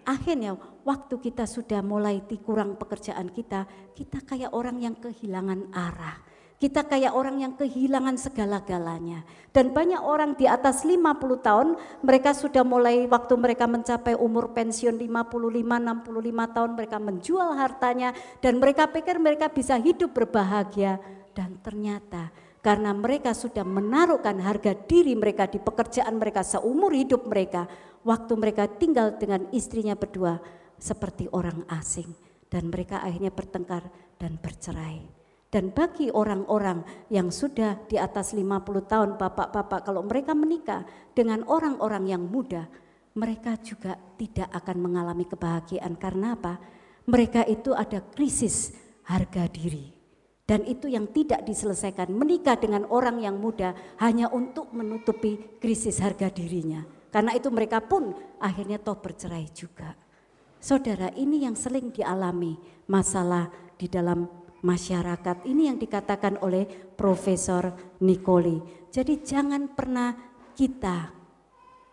Akhirnya 0.04 0.52
waktu 0.84 1.16
kita 1.16 1.48
sudah 1.48 1.80
mulai 1.80 2.20
kurang 2.44 2.76
pekerjaan 2.76 3.32
kita, 3.32 3.64
kita 3.96 4.20
kayak 4.28 4.52
orang 4.52 4.84
yang 4.84 5.00
kehilangan 5.00 5.72
arah 5.72 6.29
kita 6.60 6.84
kayak 6.84 7.16
orang 7.16 7.40
yang 7.40 7.56
kehilangan 7.56 8.20
segala-galanya. 8.20 9.24
Dan 9.48 9.72
banyak 9.72 9.96
orang 10.04 10.36
di 10.36 10.44
atas 10.44 10.84
50 10.84 11.00
tahun, 11.40 11.68
mereka 12.04 12.36
sudah 12.36 12.60
mulai 12.60 13.08
waktu 13.08 13.32
mereka 13.40 13.64
mencapai 13.64 14.12
umur 14.12 14.52
pensiun 14.52 14.92
55, 14.92 15.40
65 15.40 16.54
tahun, 16.54 16.70
mereka 16.76 16.96
menjual 17.00 17.50
hartanya 17.56 18.12
dan 18.44 18.60
mereka 18.60 18.92
pikir 18.92 19.16
mereka 19.16 19.48
bisa 19.48 19.80
hidup 19.80 20.12
berbahagia. 20.12 21.00
Dan 21.32 21.56
ternyata 21.64 22.28
karena 22.60 22.92
mereka 22.92 23.32
sudah 23.32 23.64
menaruhkan 23.64 24.36
harga 24.44 24.76
diri 24.76 25.16
mereka 25.16 25.48
di 25.48 25.56
pekerjaan 25.56 26.20
mereka 26.20 26.44
seumur 26.44 26.92
hidup 26.92 27.24
mereka, 27.24 27.64
waktu 28.04 28.36
mereka 28.36 28.68
tinggal 28.68 29.16
dengan 29.16 29.48
istrinya 29.48 29.96
berdua 29.96 30.36
seperti 30.76 31.24
orang 31.32 31.64
asing 31.72 32.12
dan 32.52 32.68
mereka 32.68 33.00
akhirnya 33.00 33.32
bertengkar 33.32 33.88
dan 34.20 34.36
bercerai. 34.36 35.19
Dan 35.50 35.74
bagi 35.74 36.14
orang-orang 36.14 37.10
yang 37.10 37.34
sudah 37.34 37.74
di 37.90 37.98
atas 37.98 38.38
50 38.38 38.86
tahun 38.86 39.10
bapak-bapak 39.18 39.82
kalau 39.82 40.06
mereka 40.06 40.30
menikah 40.30 40.86
dengan 41.10 41.42
orang-orang 41.50 42.06
yang 42.06 42.22
muda, 42.22 42.70
mereka 43.18 43.58
juga 43.58 43.98
tidak 44.14 44.46
akan 44.54 44.76
mengalami 44.78 45.26
kebahagiaan 45.26 45.98
karena 45.98 46.38
apa? 46.38 46.54
Mereka 47.10 47.50
itu 47.50 47.74
ada 47.74 47.98
krisis 47.98 48.70
harga 49.10 49.50
diri. 49.50 49.90
Dan 50.46 50.66
itu 50.66 50.86
yang 50.90 51.10
tidak 51.10 51.46
diselesaikan. 51.46 52.10
Menikah 52.10 52.58
dengan 52.58 52.86
orang 52.90 53.22
yang 53.22 53.38
muda 53.38 53.74
hanya 54.02 54.30
untuk 54.30 54.70
menutupi 54.70 55.58
krisis 55.58 55.98
harga 55.98 56.30
dirinya. 56.30 56.82
Karena 57.10 57.34
itu 57.34 57.50
mereka 57.50 57.82
pun 57.82 58.14
akhirnya 58.38 58.78
toh 58.78 58.98
bercerai 58.98 59.46
juga. 59.50 59.94
Saudara, 60.58 61.10
ini 61.14 61.42
yang 61.46 61.54
sering 61.54 61.94
dialami 61.94 62.58
masalah 62.90 63.50
di 63.78 63.86
dalam 63.86 64.39
masyarakat. 64.60 65.44
Ini 65.44 65.72
yang 65.72 65.78
dikatakan 65.80 66.40
oleh 66.44 66.68
Profesor 66.96 67.72
Nikoli. 68.00 68.60
Jadi 68.90 69.20
jangan 69.24 69.70
pernah 69.72 70.16
kita 70.56 71.12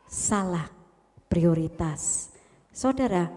salah 0.08 0.68
prioritas. 1.28 2.32
Saudara, 2.72 3.30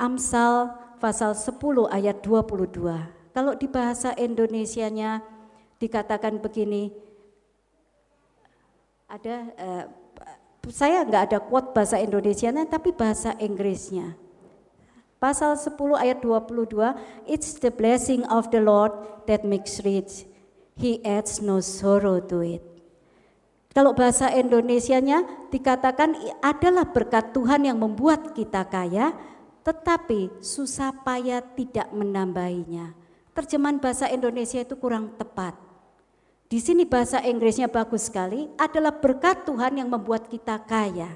Amsal 0.00 0.72
pasal 0.98 1.36
10 1.36 1.88
ayat 1.90 2.22
22. 2.24 3.30
Kalau 3.30 3.52
di 3.54 3.66
bahasa 3.70 4.12
Indonesianya 4.16 5.22
dikatakan 5.78 6.42
begini, 6.42 6.92
ada 9.10 9.36
eh, 9.54 9.84
saya 10.68 11.02
nggak 11.02 11.24
ada 11.32 11.38
quote 11.40 11.72
bahasa 11.72 11.96
Indonesianya 11.98 12.68
tapi 12.68 12.92
bahasa 12.92 13.34
Inggrisnya. 13.40 14.14
Pasal 15.20 15.52
10 15.52 15.76
ayat 16.00 16.24
22, 16.24 17.28
it's 17.28 17.60
the 17.60 17.68
blessing 17.68 18.24
of 18.32 18.48
the 18.48 18.56
Lord 18.56 18.88
that 19.28 19.44
makes 19.44 19.84
rich. 19.84 20.24
He 20.80 21.04
adds 21.04 21.44
no 21.44 21.60
sorrow 21.60 22.24
to 22.24 22.40
it. 22.40 22.64
Kalau 23.76 23.92
bahasa 23.92 24.32
Indonesianya 24.32 25.22
dikatakan 25.52 26.16
adalah 26.40 26.88
berkat 26.88 27.36
Tuhan 27.36 27.68
yang 27.68 27.76
membuat 27.76 28.32
kita 28.32 28.64
kaya, 28.64 29.12
tetapi 29.60 30.40
susah 30.40 30.90
payah 31.04 31.44
tidak 31.52 31.92
menambahinya. 31.92 32.96
Terjemahan 33.36 33.76
bahasa 33.76 34.08
Indonesia 34.08 34.64
itu 34.64 34.72
kurang 34.80 35.20
tepat. 35.20 35.52
Di 36.48 36.58
sini 36.58 36.82
bahasa 36.82 37.20
Inggrisnya 37.22 37.68
bagus 37.68 38.08
sekali, 38.08 38.48
adalah 38.56 38.96
berkat 38.96 39.44
Tuhan 39.44 39.78
yang 39.84 39.92
membuat 39.92 40.26
kita 40.26 40.58
kaya. 40.64 41.14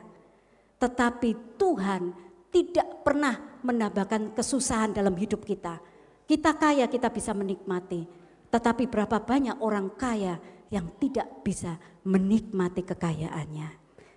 Tetapi 0.78 1.56
Tuhan 1.58 2.23
tidak 2.54 3.02
pernah 3.02 3.34
menambahkan 3.66 4.30
kesusahan 4.38 4.94
dalam 4.94 5.18
hidup 5.18 5.42
kita. 5.42 5.82
Kita 6.22 6.54
kaya, 6.54 6.86
kita 6.86 7.10
bisa 7.10 7.34
menikmati. 7.34 8.06
Tetapi 8.46 8.86
berapa 8.86 9.18
banyak 9.18 9.58
orang 9.58 9.98
kaya 9.98 10.38
yang 10.70 10.94
tidak 11.02 11.42
bisa 11.42 11.74
menikmati 12.06 12.86
kekayaannya. 12.86 13.68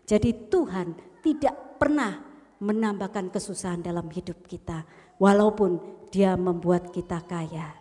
Jadi 0.06 0.54
Tuhan 0.54 0.94
tidak 1.26 1.82
pernah 1.82 2.22
menambahkan 2.62 3.34
kesusahan 3.34 3.82
dalam 3.82 4.06
hidup 4.14 4.46
kita. 4.46 4.86
Walaupun 5.18 5.82
dia 6.14 6.38
membuat 6.38 6.94
kita 6.94 7.26
kaya. 7.26 7.74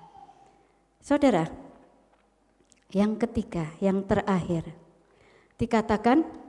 Saudara, 1.04 1.44
yang 2.96 3.20
ketiga, 3.20 3.76
yang 3.84 4.02
terakhir. 4.08 4.64
Dikatakan 5.60 6.45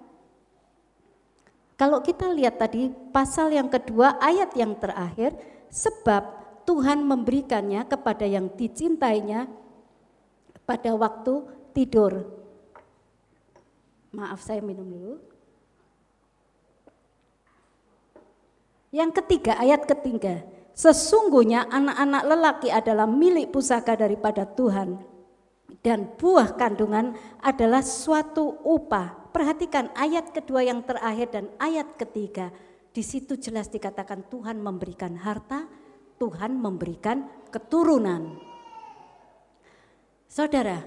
kalau 1.78 2.02
kita 2.02 2.34
lihat 2.34 2.58
tadi 2.58 2.90
pasal 3.14 3.54
yang 3.54 3.70
kedua 3.70 4.18
ayat 4.18 4.50
yang 4.58 4.74
terakhir, 4.82 5.38
sebab 5.70 6.26
Tuhan 6.66 7.06
memberikannya 7.06 7.86
kepada 7.86 8.26
yang 8.26 8.50
dicintainya 8.50 9.46
pada 10.66 10.92
waktu 10.98 11.46
tidur. 11.78 12.26
Maaf 14.10 14.42
saya 14.42 14.60
minum 14.66 14.90
dulu. 14.90 15.16
Yang 18.90 19.22
ketiga, 19.22 19.62
ayat 19.62 19.86
ketiga. 19.86 20.42
Sesungguhnya 20.74 21.70
anak-anak 21.70 22.24
lelaki 22.26 22.70
adalah 22.74 23.06
milik 23.06 23.54
pusaka 23.54 23.94
daripada 23.94 24.50
Tuhan. 24.50 24.98
Dan 25.86 26.10
buah 26.18 26.58
kandungan 26.58 27.14
adalah 27.38 27.86
suatu 27.86 28.58
upah 28.66 29.27
Perhatikan 29.38 29.94
ayat 29.94 30.34
kedua 30.34 30.66
yang 30.66 30.82
terakhir 30.82 31.30
dan 31.30 31.46
ayat 31.62 31.94
ketiga. 31.94 32.50
Di 32.90 33.06
situ 33.06 33.38
jelas 33.38 33.70
dikatakan 33.70 34.26
Tuhan 34.34 34.58
memberikan 34.58 35.14
harta, 35.14 35.70
Tuhan 36.18 36.58
memberikan 36.58 37.30
keturunan. 37.54 38.34
Saudara, 40.26 40.82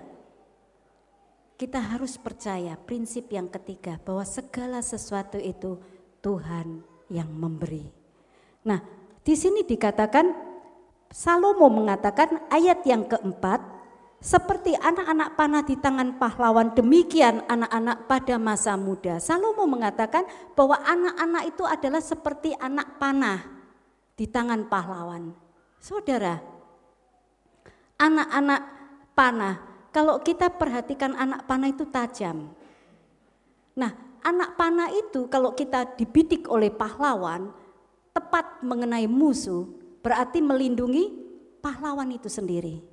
kita 1.54 1.78
harus 1.78 2.18
percaya 2.18 2.74
prinsip 2.74 3.30
yang 3.30 3.46
ketiga 3.46 4.02
bahwa 4.02 4.26
segala 4.26 4.82
sesuatu 4.82 5.38
itu 5.38 5.78
Tuhan 6.18 6.82
yang 7.06 7.30
memberi. 7.30 7.86
Nah, 8.66 8.82
di 9.22 9.38
sini 9.38 9.62
dikatakan 9.62 10.26
Salomo 11.06 11.70
mengatakan 11.70 12.50
ayat 12.50 12.82
yang 12.82 13.06
keempat, 13.06 13.62
seperti 14.20 14.76
anak-anak 14.76 15.32
panah 15.32 15.64
di 15.64 15.80
tangan 15.80 16.20
pahlawan, 16.20 16.76
demikian 16.76 17.40
anak-anak 17.48 18.04
pada 18.04 18.36
masa 18.36 18.76
muda. 18.76 19.16
Salomo 19.16 19.64
mengatakan 19.64 20.28
bahwa 20.52 20.76
anak-anak 20.84 21.48
itu 21.48 21.64
adalah 21.64 22.04
seperti 22.04 22.52
anak 22.60 23.00
panah 23.00 23.40
di 24.20 24.28
tangan 24.28 24.68
pahlawan. 24.68 25.32
Saudara, 25.80 26.36
anak-anak 27.96 28.60
panah, 29.16 29.56
kalau 29.88 30.20
kita 30.20 30.52
perhatikan 30.52 31.16
anak 31.16 31.48
panah 31.48 31.72
itu 31.72 31.88
tajam. 31.88 32.52
Nah, 33.72 33.92
anak 34.20 34.52
panah 34.60 34.92
itu 34.92 35.32
kalau 35.32 35.56
kita 35.56 35.96
dibidik 35.96 36.44
oleh 36.52 36.68
pahlawan, 36.68 37.48
tepat 38.12 38.60
mengenai 38.60 39.08
musuh, 39.08 39.64
berarti 40.04 40.44
melindungi 40.44 41.08
pahlawan 41.64 42.12
itu 42.12 42.28
sendiri. 42.28 42.89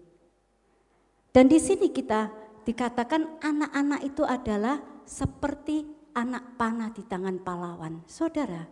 Dan 1.32 1.52
di 1.52 1.60
sini 1.62 1.92
kita 1.92 2.32
dikatakan 2.68 3.40
anak-anak 3.40 4.02
itu 4.04 4.24
adalah 4.28 4.82
seperti 5.08 5.88
anak 6.18 6.58
panah 6.60 6.90
di 6.92 7.06
tangan 7.06 7.40
pahlawan. 7.40 8.04
Saudara, 8.10 8.66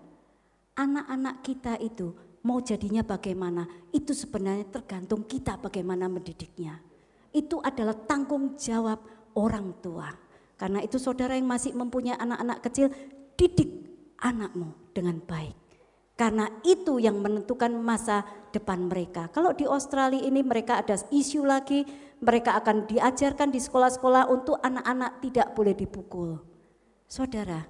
anak-anak 0.76 1.46
kita 1.46 1.78
itu 1.80 2.12
mau 2.46 2.62
jadinya 2.62 3.02
bagaimana, 3.02 3.66
itu 3.90 4.14
sebenarnya 4.14 4.70
tergantung 4.70 5.26
kita 5.26 5.58
bagaimana 5.58 6.06
mendidiknya. 6.06 6.78
Itu 7.34 7.62
adalah 7.62 7.96
tanggung 8.06 8.60
jawab 8.60 9.02
orang 9.34 9.76
tua. 9.82 10.10
Karena 10.56 10.80
itu 10.80 10.96
saudara 10.96 11.36
yang 11.36 11.50
masih 11.50 11.76
mempunyai 11.76 12.16
anak-anak 12.16 12.64
kecil, 12.64 12.88
didik 13.36 13.68
anakmu 14.24 14.72
dengan 14.96 15.20
baik. 15.20 15.65
Karena 16.16 16.48
itu 16.64 16.96
yang 16.96 17.20
menentukan 17.20 17.76
masa 17.76 18.24
depan 18.56 18.88
mereka. 18.88 19.28
Kalau 19.36 19.52
di 19.52 19.68
Australia 19.68 20.24
ini 20.24 20.48
mereka 20.48 20.80
ada 20.80 20.96
isu 21.12 21.44
lagi, 21.44 21.84
mereka 22.24 22.56
akan 22.56 22.88
diajarkan 22.88 23.52
di 23.52 23.60
sekolah-sekolah 23.60 24.32
untuk 24.32 24.56
anak-anak 24.64 25.20
tidak 25.20 25.52
boleh 25.52 25.76
dipukul. 25.76 26.40
Saudara, 27.04 27.68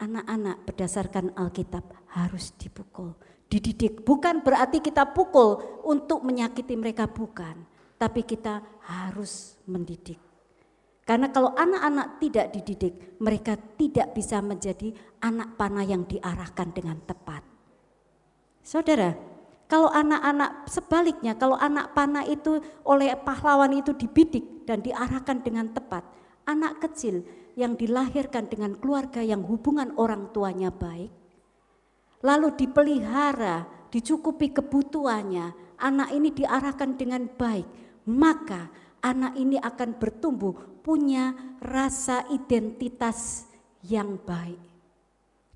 anak-anak 0.00 0.64
berdasarkan 0.64 1.36
Alkitab 1.36 1.84
harus 2.16 2.56
dipukul, 2.56 3.12
dididik. 3.52 4.08
Bukan 4.08 4.40
berarti 4.40 4.80
kita 4.80 5.12
pukul 5.12 5.84
untuk 5.84 6.24
menyakiti 6.24 6.72
mereka, 6.80 7.12
bukan. 7.12 7.68
Tapi 8.00 8.24
kita 8.24 8.64
harus 8.88 9.60
mendidik. 9.68 10.16
Karena 11.04 11.28
kalau 11.28 11.52
anak-anak 11.52 12.22
tidak 12.22 12.56
dididik, 12.56 13.20
mereka 13.20 13.58
tidak 13.76 14.16
bisa 14.16 14.40
menjadi 14.40 14.96
anak 15.20 15.60
panah 15.60 15.84
yang 15.84 16.08
diarahkan 16.08 16.72
dengan 16.72 16.96
tepat. 17.04 17.49
Saudara, 18.60 19.16
kalau 19.70 19.86
anak-anak 19.86 20.66
sebaliknya, 20.66 21.38
kalau 21.38 21.54
anak 21.54 21.94
panah 21.94 22.26
itu 22.26 22.58
oleh 22.82 23.14
pahlawan 23.14 23.70
itu 23.70 23.94
dibidik 23.94 24.66
dan 24.66 24.82
diarahkan 24.82 25.40
dengan 25.46 25.70
tepat, 25.70 26.02
anak 26.42 26.82
kecil 26.82 27.22
yang 27.54 27.78
dilahirkan 27.78 28.50
dengan 28.50 28.74
keluarga 28.78 29.22
yang 29.22 29.46
hubungan 29.46 29.94
orang 29.94 30.30
tuanya 30.34 30.74
baik, 30.74 31.10
lalu 32.22 32.50
dipelihara, 32.58 33.66
dicukupi 33.94 34.50
kebutuhannya, 34.50 35.78
anak 35.78 36.10
ini 36.14 36.34
diarahkan 36.34 36.98
dengan 36.98 37.30
baik, 37.30 37.66
maka 38.10 38.70
anak 39.00 39.38
ini 39.38 39.56
akan 39.56 39.96
bertumbuh 39.96 40.82
punya 40.84 41.36
rasa 41.62 42.26
identitas 42.32 43.48
yang 43.84 44.18
baik. 44.20 44.69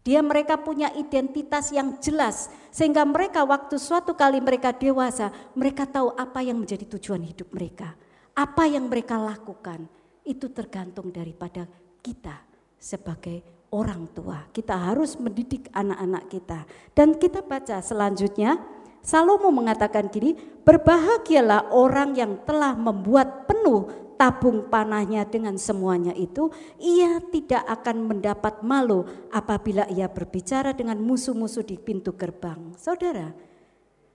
Dia 0.05 0.21
mereka 0.21 0.61
punya 0.61 0.93
identitas 0.93 1.73
yang 1.73 1.97
jelas 1.97 2.53
sehingga 2.69 3.09
mereka 3.09 3.41
waktu 3.41 3.81
suatu 3.81 4.13
kali 4.13 4.37
mereka 4.37 4.77
dewasa, 4.77 5.33
mereka 5.57 5.89
tahu 5.89 6.13
apa 6.13 6.45
yang 6.45 6.61
menjadi 6.61 6.85
tujuan 6.85 7.25
hidup 7.25 7.49
mereka. 7.57 7.97
Apa 8.37 8.69
yang 8.69 8.93
mereka 8.93 9.17
lakukan 9.17 9.89
itu 10.29 10.53
tergantung 10.53 11.09
daripada 11.09 11.65
kita 12.05 12.37
sebagai 12.77 13.41
orang 13.73 14.13
tua. 14.13 14.45
Kita 14.53 14.77
harus 14.77 15.17
mendidik 15.17 15.73
anak-anak 15.73 16.25
kita. 16.29 16.61
Dan 16.93 17.17
kita 17.17 17.41
baca 17.41 17.81
selanjutnya, 17.81 18.61
Salomo 19.01 19.49
mengatakan 19.49 20.13
gini, 20.13 20.37
berbahagialah 20.37 21.73
orang 21.73 22.13
yang 22.13 22.45
telah 22.45 22.77
membuat 22.77 23.49
penuh 23.49 24.04
tabung 24.15 24.71
panahnya 24.71 25.27
dengan 25.27 25.59
semuanya 25.59 26.15
itu, 26.15 26.51
ia 26.79 27.19
tidak 27.31 27.63
akan 27.67 28.11
mendapat 28.11 28.63
malu 28.63 29.07
apabila 29.31 29.85
ia 29.91 30.11
berbicara 30.11 30.73
dengan 30.73 30.99
musuh-musuh 31.03 31.67
di 31.67 31.77
pintu 31.77 32.15
gerbang. 32.15 32.75
Saudara, 32.79 33.35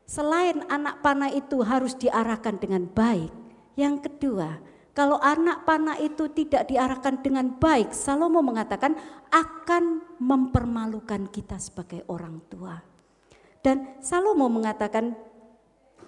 selain 0.07 0.63
anak 0.67 1.03
panah 1.03 1.31
itu 1.31 1.61
harus 1.61 1.95
diarahkan 1.95 2.57
dengan 2.57 2.87
baik, 2.89 3.31
yang 3.79 4.03
kedua, 4.03 4.59
kalau 4.91 5.15
anak 5.23 5.63
panah 5.63 5.95
itu 5.95 6.27
tidak 6.35 6.67
diarahkan 6.67 7.23
dengan 7.23 7.55
baik, 7.55 7.95
Salomo 7.95 8.43
mengatakan 8.43 8.99
akan 9.31 10.03
mempermalukan 10.19 11.31
kita 11.31 11.55
sebagai 11.55 12.03
orang 12.11 12.43
tua. 12.51 12.75
Dan 13.63 13.95
Salomo 14.03 14.51
mengatakan 14.51 15.15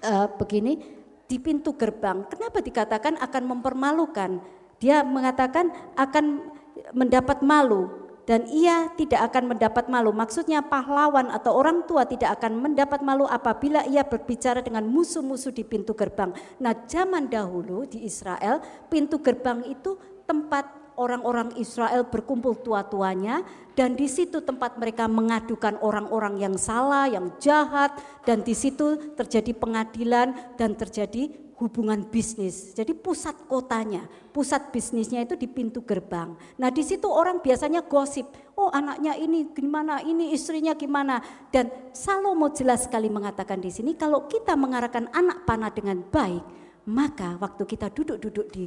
uh, 0.03 0.27
begini 0.35 1.00
di 1.31 1.39
pintu 1.39 1.79
gerbang, 1.79 2.27
kenapa 2.27 2.59
dikatakan 2.59 3.15
akan 3.15 3.43
mempermalukan? 3.55 4.43
Dia 4.83 4.99
mengatakan 5.07 5.71
akan 5.95 6.51
mendapat 6.91 7.39
malu 7.39 7.87
dan 8.27 8.43
ia 8.51 8.91
tidak 8.99 9.31
akan 9.31 9.55
mendapat 9.55 9.87
malu. 9.87 10.11
Maksudnya 10.11 10.59
pahlawan 10.59 11.31
atau 11.31 11.55
orang 11.55 11.87
tua 11.87 12.03
tidak 12.03 12.35
akan 12.41 12.59
mendapat 12.59 12.99
malu 12.99 13.23
apabila 13.23 13.87
ia 13.87 14.03
berbicara 14.03 14.59
dengan 14.59 14.83
musuh-musuh 14.91 15.55
di 15.55 15.63
pintu 15.63 15.95
gerbang. 15.95 16.35
Nah, 16.59 16.75
zaman 16.83 17.31
dahulu 17.31 17.87
di 17.87 18.03
Israel, 18.03 18.59
pintu 18.91 19.23
gerbang 19.23 19.63
itu 19.71 19.95
tempat 20.27 20.80
orang-orang 21.01 21.57
Israel 21.57 22.05
berkumpul 22.05 22.61
tua-tuanya 22.61 23.41
dan 23.73 23.97
di 23.97 24.05
situ 24.05 24.45
tempat 24.45 24.77
mereka 24.77 25.09
mengadukan 25.09 25.81
orang-orang 25.81 26.37
yang 26.37 26.55
salah, 26.61 27.09
yang 27.09 27.33
jahat 27.41 27.97
dan 28.21 28.45
di 28.45 28.53
situ 28.53 29.17
terjadi 29.17 29.57
pengadilan 29.57 30.37
dan 30.61 30.77
terjadi 30.77 31.33
hubungan 31.61 32.05
bisnis. 32.09 32.73
Jadi 32.73 32.97
pusat 32.97 33.37
kotanya, 33.45 34.09
pusat 34.33 34.73
bisnisnya 34.73 35.21
itu 35.21 35.37
di 35.37 35.45
pintu 35.45 35.85
gerbang. 35.85 36.33
Nah 36.57 36.69
di 36.73 36.81
situ 36.81 37.05
orang 37.05 37.37
biasanya 37.37 37.85
gosip, 37.85 38.25
oh 38.57 38.73
anaknya 38.73 39.13
ini 39.13 39.53
gimana, 39.53 40.01
ini 40.01 40.33
istrinya 40.33 40.73
gimana. 40.73 41.21
Dan 41.53 41.69
Salomo 41.93 42.49
jelas 42.49 42.89
sekali 42.89 43.13
mengatakan 43.13 43.61
di 43.61 43.69
sini, 43.69 43.93
kalau 43.93 44.25
kita 44.25 44.57
mengarahkan 44.57 45.13
anak 45.13 45.45
panah 45.45 45.69
dengan 45.69 46.01
baik, 46.01 46.41
maka 46.89 47.37
waktu 47.37 47.63
kita 47.69 47.93
duduk-duduk 47.93 48.47
di 48.49 48.65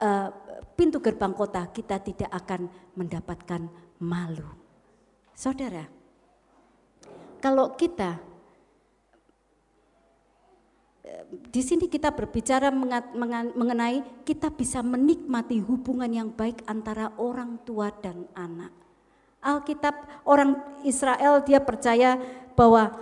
uh, 0.00 0.28
pintu 0.74 0.98
gerbang 0.98 1.32
kota, 1.36 1.68
kita 1.70 2.00
tidak 2.00 2.30
akan 2.32 2.66
mendapatkan 2.96 3.68
malu. 4.00 4.48
Saudara, 5.36 5.88
kalau 7.40 7.72
kita 7.76 8.20
di 11.50 11.62
sini 11.62 11.88
kita 11.88 12.12
berbicara 12.12 12.68
mengenai 13.54 14.24
kita 14.24 14.52
bisa 14.52 14.84
menikmati 14.84 15.58
hubungan 15.62 16.10
yang 16.10 16.28
baik 16.32 16.62
antara 16.68 17.14
orang 17.16 17.60
tua 17.64 17.90
dan 17.90 18.28
anak. 18.36 18.72
Alkitab 19.40 20.24
orang 20.28 20.60
Israel 20.84 21.40
dia 21.40 21.64
percaya 21.64 22.20
bahwa 22.52 22.92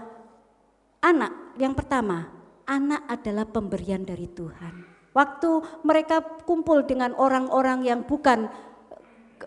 anak 1.02 1.58
yang 1.58 1.74
pertama, 1.74 2.30
anak 2.62 3.02
adalah 3.10 3.42
pemberian 3.42 4.06
dari 4.06 4.30
Tuhan. 4.30 4.97
Waktu 5.18 5.82
mereka 5.82 6.22
kumpul 6.46 6.86
dengan 6.86 7.10
orang-orang 7.18 7.82
yang 7.82 8.06
bukan 8.06 8.46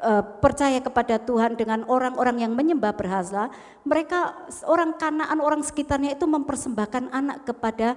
uh, 0.04 0.24
percaya 0.44 0.84
kepada 0.84 1.16
Tuhan 1.16 1.56
dengan 1.56 1.88
orang-orang 1.88 2.44
yang 2.44 2.52
menyembah 2.52 2.92
berhala, 2.92 3.48
mereka 3.88 4.36
orang 4.68 5.00
Kanaan, 5.00 5.40
orang 5.40 5.64
sekitarnya 5.64 6.20
itu 6.20 6.28
mempersembahkan 6.28 7.16
anak 7.16 7.48
kepada 7.48 7.96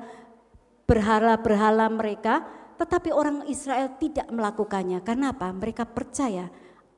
berhala-berhala 0.87 1.91
mereka, 1.91 2.47
tetapi 2.79 3.11
orang 3.11 3.43
Israel 3.51 3.91
tidak 3.99 4.31
melakukannya. 4.31 5.03
Karena 5.03 5.35
apa? 5.35 5.51
Mereka 5.51 5.91
percaya 5.91 6.47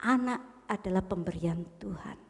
anak 0.04 0.68
adalah 0.68 1.00
pemberian 1.00 1.64
Tuhan. 1.80 2.20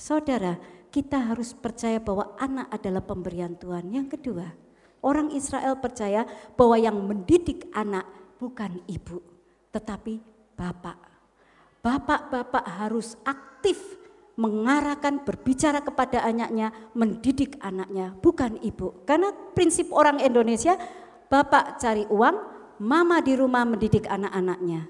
Saudara, 0.00 0.56
kita 0.88 1.30
harus 1.30 1.52
percaya 1.52 2.00
bahwa 2.00 2.32
anak 2.40 2.72
adalah 2.72 3.04
pemberian 3.04 3.54
Tuhan. 3.54 3.92
Yang 3.92 4.18
kedua, 4.18 4.61
orang 5.02 5.34
Israel 5.34 5.76
percaya 5.76 6.24
bahwa 6.54 6.78
yang 6.78 6.96
mendidik 6.96 7.68
anak 7.74 8.06
bukan 8.38 8.80
ibu, 8.86 9.20
tetapi 9.74 10.22
bapak. 10.54 10.98
Bapak-bapak 11.82 12.64
harus 12.78 13.18
aktif 13.26 13.78
mengarahkan 14.38 15.26
berbicara 15.26 15.82
kepada 15.84 16.24
anaknya, 16.24 16.72
mendidik 16.94 17.58
anaknya, 17.60 18.14
bukan 18.22 18.56
ibu. 18.62 19.02
Karena 19.04 19.34
prinsip 19.52 19.90
orang 19.92 20.22
Indonesia, 20.22 20.78
bapak 21.28 21.82
cari 21.82 22.06
uang, 22.08 22.36
mama 22.80 23.20
di 23.20 23.34
rumah 23.36 23.66
mendidik 23.66 24.08
anak-anaknya. 24.08 24.88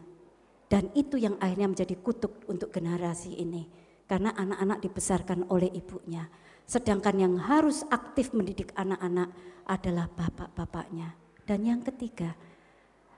Dan 0.68 0.88
itu 0.96 1.20
yang 1.20 1.36
akhirnya 1.36 1.68
menjadi 1.68 1.96
kutuk 2.00 2.48
untuk 2.48 2.72
generasi 2.72 3.36
ini. 3.36 3.68
Karena 4.08 4.32
anak-anak 4.36 4.78
dibesarkan 4.84 5.48
oleh 5.48 5.72
ibunya. 5.72 6.28
Sedangkan 6.68 7.16
yang 7.16 7.34
harus 7.36 7.84
aktif 7.92 8.32
mendidik 8.32 8.72
anak-anak 8.76 9.32
adalah 9.66 10.10
bapak-bapaknya. 10.10 11.14
Dan 11.42 11.66
yang 11.66 11.80
ketiga, 11.82 12.34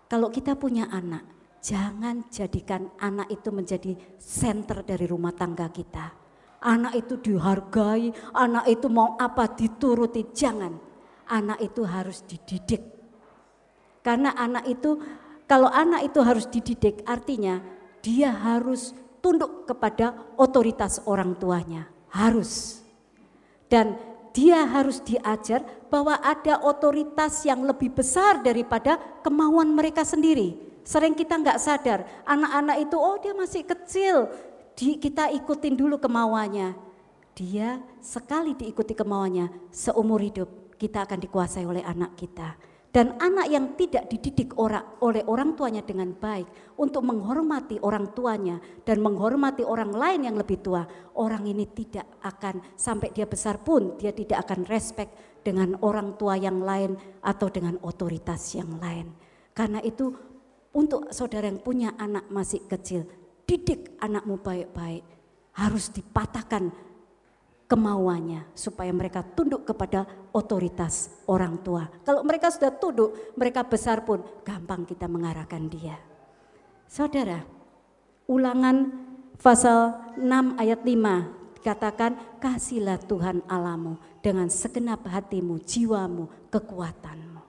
kalau 0.09 0.33
kita 0.33 0.57
punya 0.57 0.89
anak, 0.89 1.35
Jangan 1.65 2.29
jadikan 2.29 2.93
anak 3.01 3.33
itu 3.33 3.49
menjadi 3.49 3.97
center 4.21 4.85
dari 4.85 5.09
rumah 5.09 5.33
tangga 5.33 5.73
kita. 5.73 6.13
Anak 6.61 6.93
itu 6.93 7.17
dihargai, 7.17 8.13
anak 8.37 8.69
itu 8.69 8.93
mau 8.93 9.17
apa 9.17 9.49
dituruti, 9.49 10.29
jangan. 10.37 10.77
Anak 11.25 11.65
itu 11.65 11.81
harus 11.89 12.21
dididik. 12.29 12.85
Karena 14.05 14.37
anak 14.37 14.69
itu, 14.69 15.01
kalau 15.49 15.73
anak 15.73 16.05
itu 16.05 16.21
harus 16.21 16.45
dididik 16.53 17.01
artinya 17.09 17.65
dia 18.05 18.29
harus 18.29 18.93
tunduk 19.25 19.65
kepada 19.65 20.37
otoritas 20.37 21.01
orang 21.09 21.33
tuanya. 21.41 21.89
Harus. 22.13 22.85
Dan 23.73 23.97
dia 24.35 24.67
harus 24.67 24.99
diajar 24.99 25.63
bahwa 25.87 26.19
ada 26.19 26.59
otoritas 26.67 27.47
yang 27.47 27.63
lebih 27.63 27.95
besar 27.95 28.43
daripada 28.43 28.99
kemauan 29.23 29.71
mereka 29.71 30.03
sendiri. 30.03 30.59
Sering 30.83 31.15
kita 31.15 31.39
nggak 31.39 31.63
sadar, 31.63 32.03
anak-anak 32.27 32.77
itu 32.83 32.97
oh 32.99 33.17
dia 33.23 33.33
masih 33.33 33.63
kecil, 33.63 34.27
di, 34.75 34.99
kita 34.99 35.31
ikutin 35.33 35.79
dulu 35.79 35.97
kemauannya. 36.03 36.75
dia 37.35 37.83
sekali 37.99 38.55
diikuti 38.55 38.95
kemauannya 38.95 39.51
seumur 39.75 40.23
hidup 40.23 40.47
kita 40.79 41.03
akan 41.03 41.19
dikuasai 41.19 41.67
oleh 41.67 41.83
anak 41.83 42.15
kita. 42.15 42.55
Dan 42.95 43.19
anak 43.19 43.51
yang 43.51 43.75
tidak 43.75 44.07
dididik 44.07 44.55
oleh 44.55 45.27
orang 45.27 45.59
tuanya 45.59 45.83
dengan 45.83 46.15
baik 46.15 46.79
untuk 46.79 47.03
menghormati 47.03 47.83
orang 47.83 48.15
tuanya 48.15 48.63
dan 48.87 49.03
menghormati 49.03 49.67
orang 49.67 49.91
lain 49.91 50.31
yang 50.31 50.39
lebih 50.39 50.63
tua, 50.63 50.87
orang 51.19 51.43
ini 51.43 51.67
tidak 51.75 52.07
akan 52.23 52.63
sampai 52.79 53.11
dia 53.11 53.27
besar 53.27 53.59
pun 53.59 53.99
dia 53.99 54.15
tidak 54.15 54.47
akan 54.47 54.63
respect 54.71 55.11
dengan 55.43 55.75
orang 55.83 56.15
tua 56.15 56.39
yang 56.39 56.63
lain 56.63 56.95
atau 57.27 57.51
dengan 57.51 57.83
otoritas 57.83 58.55
yang 58.55 58.79
lain. 58.79 59.11
Karena 59.51 59.83
itu 59.83 60.15
untuk 60.71 61.11
saudara 61.11 61.51
yang 61.51 61.59
punya 61.59 61.99
anak 61.99 62.31
masih 62.31 62.63
kecil, 62.71 63.11
didik 63.43 63.99
anakmu 63.99 64.39
baik-baik. 64.39 65.03
Harus 65.59 65.91
dipatahkan 65.91 66.71
kemauannya 67.67 68.55
supaya 68.55 68.95
mereka 68.95 69.27
tunduk 69.27 69.67
kepada 69.67 70.07
otoritas 70.35 71.15
orang 71.31 71.63
tua. 71.63 71.87
Kalau 72.03 72.27
mereka 72.27 72.51
sudah 72.51 72.75
tunduk, 72.75 73.15
mereka 73.39 73.63
besar 73.63 74.03
pun 74.03 74.21
gampang 74.43 74.83
kita 74.83 75.07
mengarahkan 75.07 75.71
dia. 75.71 75.95
Saudara, 76.91 77.47
ulangan 78.27 78.91
pasal 79.39 79.95
6 80.19 80.59
ayat 80.59 80.83
5 80.83 81.63
dikatakan 81.63 82.13
kasihlah 82.43 82.99
Tuhan 83.07 83.47
alamu 83.47 83.97
dengan 84.21 84.51
segenap 84.51 85.07
hatimu, 85.07 85.63
jiwamu, 85.63 86.51
kekuatanmu. 86.51 87.43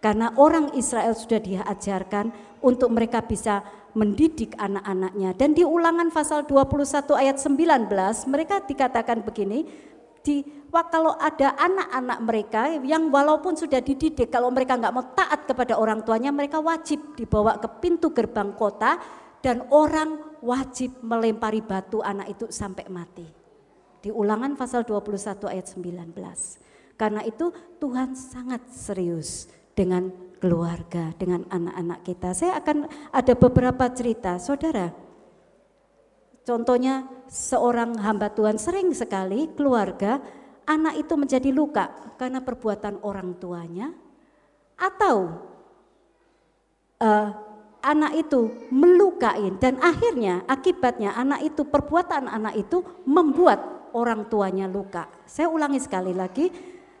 Karena 0.00 0.30
orang 0.38 0.72
Israel 0.78 1.12
sudah 1.12 1.42
diajarkan 1.42 2.30
untuk 2.62 2.88
mereka 2.90 3.22
bisa 3.22 3.66
mendidik 3.98 4.54
anak-anaknya. 4.54 5.34
Dan 5.34 5.58
di 5.58 5.66
ulangan 5.66 6.08
pasal 6.14 6.46
21 6.46 7.18
ayat 7.18 7.36
19 7.42 7.90
mereka 8.30 8.62
dikatakan 8.62 9.26
begini, 9.26 9.66
di 10.22 10.42
kalau 10.68 11.16
ada 11.16 11.56
anak-anak 11.56 12.18
mereka 12.20 12.62
yang 12.84 13.08
walaupun 13.08 13.56
sudah 13.56 13.80
dididik 13.80 14.28
kalau 14.28 14.52
mereka 14.52 14.76
nggak 14.76 14.94
mau 14.94 15.06
taat 15.16 15.48
kepada 15.48 15.80
orang 15.80 16.04
tuanya 16.04 16.28
mereka 16.28 16.60
wajib 16.60 17.16
dibawa 17.16 17.56
ke 17.56 17.68
pintu 17.80 18.12
gerbang 18.12 18.52
kota 18.52 19.00
dan 19.40 19.64
orang 19.72 20.20
wajib 20.44 21.00
melempari 21.00 21.64
batu 21.64 22.04
anak 22.04 22.36
itu 22.36 22.52
sampai 22.52 22.84
mati. 22.92 23.24
Di 23.98 24.12
ulangan 24.12 24.54
pasal 24.54 24.86
21 24.86 25.50
ayat 25.50 25.66
19. 25.72 26.14
Karena 26.98 27.22
itu 27.22 27.50
Tuhan 27.78 28.14
sangat 28.14 28.68
serius 28.74 29.46
dengan 29.74 30.10
keluarga, 30.42 31.14
dengan 31.14 31.46
anak-anak 31.50 32.00
kita. 32.02 32.30
Saya 32.34 32.58
akan 32.58 32.90
ada 33.14 33.34
beberapa 33.34 33.86
cerita, 33.90 34.38
saudara. 34.38 34.90
Contohnya 36.42 37.06
seorang 37.28 37.98
hamba 38.00 38.32
Tuhan 38.32 38.56
sering 38.56 38.90
sekali 38.96 39.52
keluarga 39.52 40.18
anak 40.68 41.00
itu 41.00 41.14
menjadi 41.16 41.50
luka 41.50 41.88
karena 42.20 42.44
perbuatan 42.44 43.00
orang 43.00 43.40
tuanya 43.40 43.88
atau 44.76 45.16
uh, 47.00 47.28
anak 47.80 48.12
itu 48.20 48.68
melukai 48.68 49.48
dan 49.56 49.80
akhirnya 49.80 50.44
akibatnya 50.44 51.16
anak 51.16 51.40
itu 51.46 51.64
perbuatan 51.64 52.28
anak 52.28 52.54
itu 52.60 52.84
membuat 53.08 53.90
orang 53.96 54.28
tuanya 54.28 54.68
luka. 54.68 55.08
Saya 55.24 55.48
ulangi 55.48 55.80
sekali 55.80 56.12
lagi, 56.12 56.52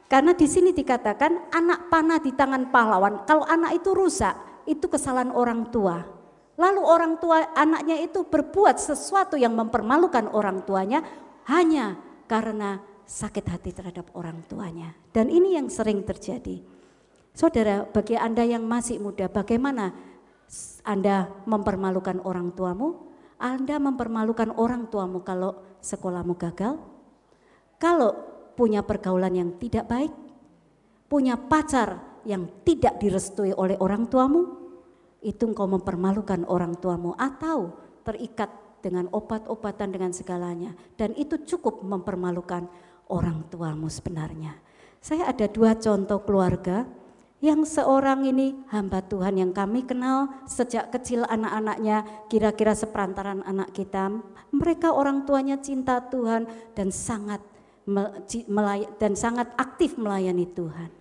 karena 0.08 0.32
di 0.32 0.48
sini 0.48 0.72
dikatakan 0.72 1.52
anak 1.52 1.92
panah 1.92 2.18
di 2.22 2.32
tangan 2.32 2.72
pahlawan. 2.72 3.28
Kalau 3.28 3.44
anak 3.44 3.76
itu 3.76 3.92
rusak, 3.92 4.64
itu 4.64 4.88
kesalahan 4.88 5.34
orang 5.34 5.68
tua. 5.68 6.00
Lalu 6.58 6.82
orang 6.82 7.22
tua 7.22 7.54
anaknya 7.54 8.02
itu 8.02 8.26
berbuat 8.26 8.82
sesuatu 8.82 9.38
yang 9.38 9.54
mempermalukan 9.54 10.26
orang 10.34 10.66
tuanya 10.66 11.06
hanya 11.46 11.94
karena 12.26 12.82
sakit 13.08 13.48
hati 13.48 13.72
terhadap 13.72 14.12
orang 14.12 14.44
tuanya. 14.44 14.92
Dan 15.16 15.32
ini 15.32 15.56
yang 15.56 15.72
sering 15.72 16.04
terjadi. 16.04 16.60
Saudara, 17.32 17.88
bagi 17.88 18.20
Anda 18.20 18.44
yang 18.44 18.68
masih 18.68 19.00
muda, 19.00 19.32
bagaimana 19.32 19.96
Anda 20.84 21.32
mempermalukan 21.48 22.20
orang 22.20 22.52
tuamu? 22.52 23.08
Anda 23.40 23.80
mempermalukan 23.80 24.52
orang 24.60 24.92
tuamu 24.92 25.24
kalau 25.24 25.56
sekolahmu 25.80 26.36
gagal? 26.36 26.76
Kalau 27.80 28.10
punya 28.58 28.84
pergaulan 28.84 29.32
yang 29.32 29.50
tidak 29.56 29.88
baik, 29.88 30.12
punya 31.08 31.38
pacar 31.38 32.20
yang 32.28 32.50
tidak 32.66 33.00
direstui 33.00 33.54
oleh 33.54 33.78
orang 33.78 34.10
tuamu, 34.10 34.58
itu 35.22 35.48
engkau 35.48 35.70
mempermalukan 35.70 36.44
orang 36.44 36.76
tuamu 36.76 37.14
atau 37.16 37.72
terikat 38.02 38.50
dengan 38.78 39.10
obat-obatan 39.10 39.90
dengan 39.90 40.14
segalanya 40.14 40.74
dan 40.94 41.10
itu 41.18 41.34
cukup 41.42 41.82
mempermalukan 41.82 42.70
orang 43.08 43.44
tuamu 43.48 43.88
sebenarnya. 43.90 44.56
Saya 45.02 45.28
ada 45.28 45.46
dua 45.48 45.76
contoh 45.76 46.20
keluarga 46.22 46.84
yang 47.38 47.62
seorang 47.62 48.26
ini 48.26 48.66
hamba 48.66 48.98
Tuhan 48.98 49.38
yang 49.38 49.54
kami 49.54 49.86
kenal 49.86 50.26
sejak 50.50 50.90
kecil 50.90 51.22
anak-anaknya 51.22 52.26
kira-kira 52.26 52.74
seperantaran 52.74 53.46
anak 53.46 53.70
kita 53.70 54.10
mereka 54.50 54.90
orang 54.90 55.22
tuanya 55.22 55.54
cinta 55.62 56.02
Tuhan 56.02 56.50
dan 56.74 56.90
sangat 56.90 57.38
dan 58.98 59.12
sangat 59.14 59.48
aktif 59.54 59.94
melayani 59.96 60.50
Tuhan. 60.50 60.97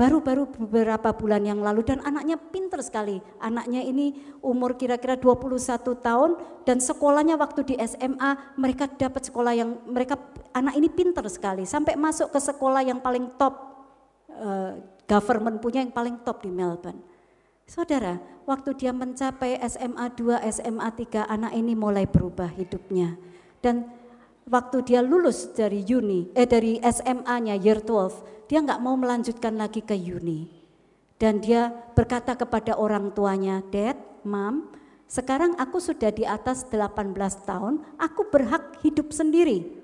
Baru-baru 0.00 0.48
beberapa 0.48 1.12
bulan 1.12 1.44
yang 1.44 1.60
lalu 1.60 1.84
dan 1.84 2.00
anaknya 2.00 2.40
pinter 2.40 2.80
sekali. 2.80 3.20
Anaknya 3.36 3.84
ini 3.84 4.16
umur 4.40 4.72
kira-kira 4.80 5.20
21 5.20 5.60
tahun 6.00 6.40
dan 6.64 6.80
sekolahnya 6.80 7.36
waktu 7.36 7.68
di 7.68 7.74
SMA 7.84 8.56
mereka 8.56 8.88
dapat 8.88 9.28
sekolah 9.28 9.52
yang 9.52 9.76
mereka 9.84 10.16
anak 10.56 10.80
ini 10.80 10.88
pinter 10.88 11.20
sekali 11.28 11.68
sampai 11.68 12.00
masuk 12.00 12.32
ke 12.32 12.40
sekolah 12.40 12.80
yang 12.80 12.96
paling 13.04 13.28
top 13.36 13.52
uh, 14.32 14.80
government 15.04 15.60
punya 15.60 15.84
yang 15.84 15.92
paling 15.92 16.16
top 16.24 16.48
di 16.48 16.48
Melbourne. 16.48 17.04
Saudara, 17.68 18.16
waktu 18.48 18.72
dia 18.80 18.96
mencapai 18.96 19.60
SMA 19.68 20.16
2, 20.16 20.48
SMA 20.48 20.88
3 20.96 21.28
anak 21.28 21.52
ini 21.52 21.76
mulai 21.76 22.08
berubah 22.08 22.48
hidupnya. 22.48 23.20
Dan 23.60 23.99
waktu 24.50 24.82
dia 24.82 25.00
lulus 25.00 25.54
dari 25.54 25.86
uni, 25.86 26.28
eh 26.34 26.44
dari 26.44 26.82
SMA-nya 26.82 27.54
year 27.56 27.80
12, 27.80 28.50
dia 28.50 28.58
nggak 28.58 28.82
mau 28.82 28.98
melanjutkan 28.98 29.54
lagi 29.54 29.80
ke 29.80 29.94
uni. 29.94 30.50
Dan 31.16 31.38
dia 31.38 31.70
berkata 31.94 32.34
kepada 32.34 32.74
orang 32.74 33.14
tuanya, 33.14 33.62
Dad, 33.70 33.96
Mom, 34.26 34.74
sekarang 35.06 35.54
aku 35.54 35.78
sudah 35.78 36.10
di 36.10 36.26
atas 36.26 36.66
18 36.66 37.14
tahun, 37.46 37.82
aku 37.96 38.26
berhak 38.30 38.82
hidup 38.82 39.14
sendiri. 39.14 39.80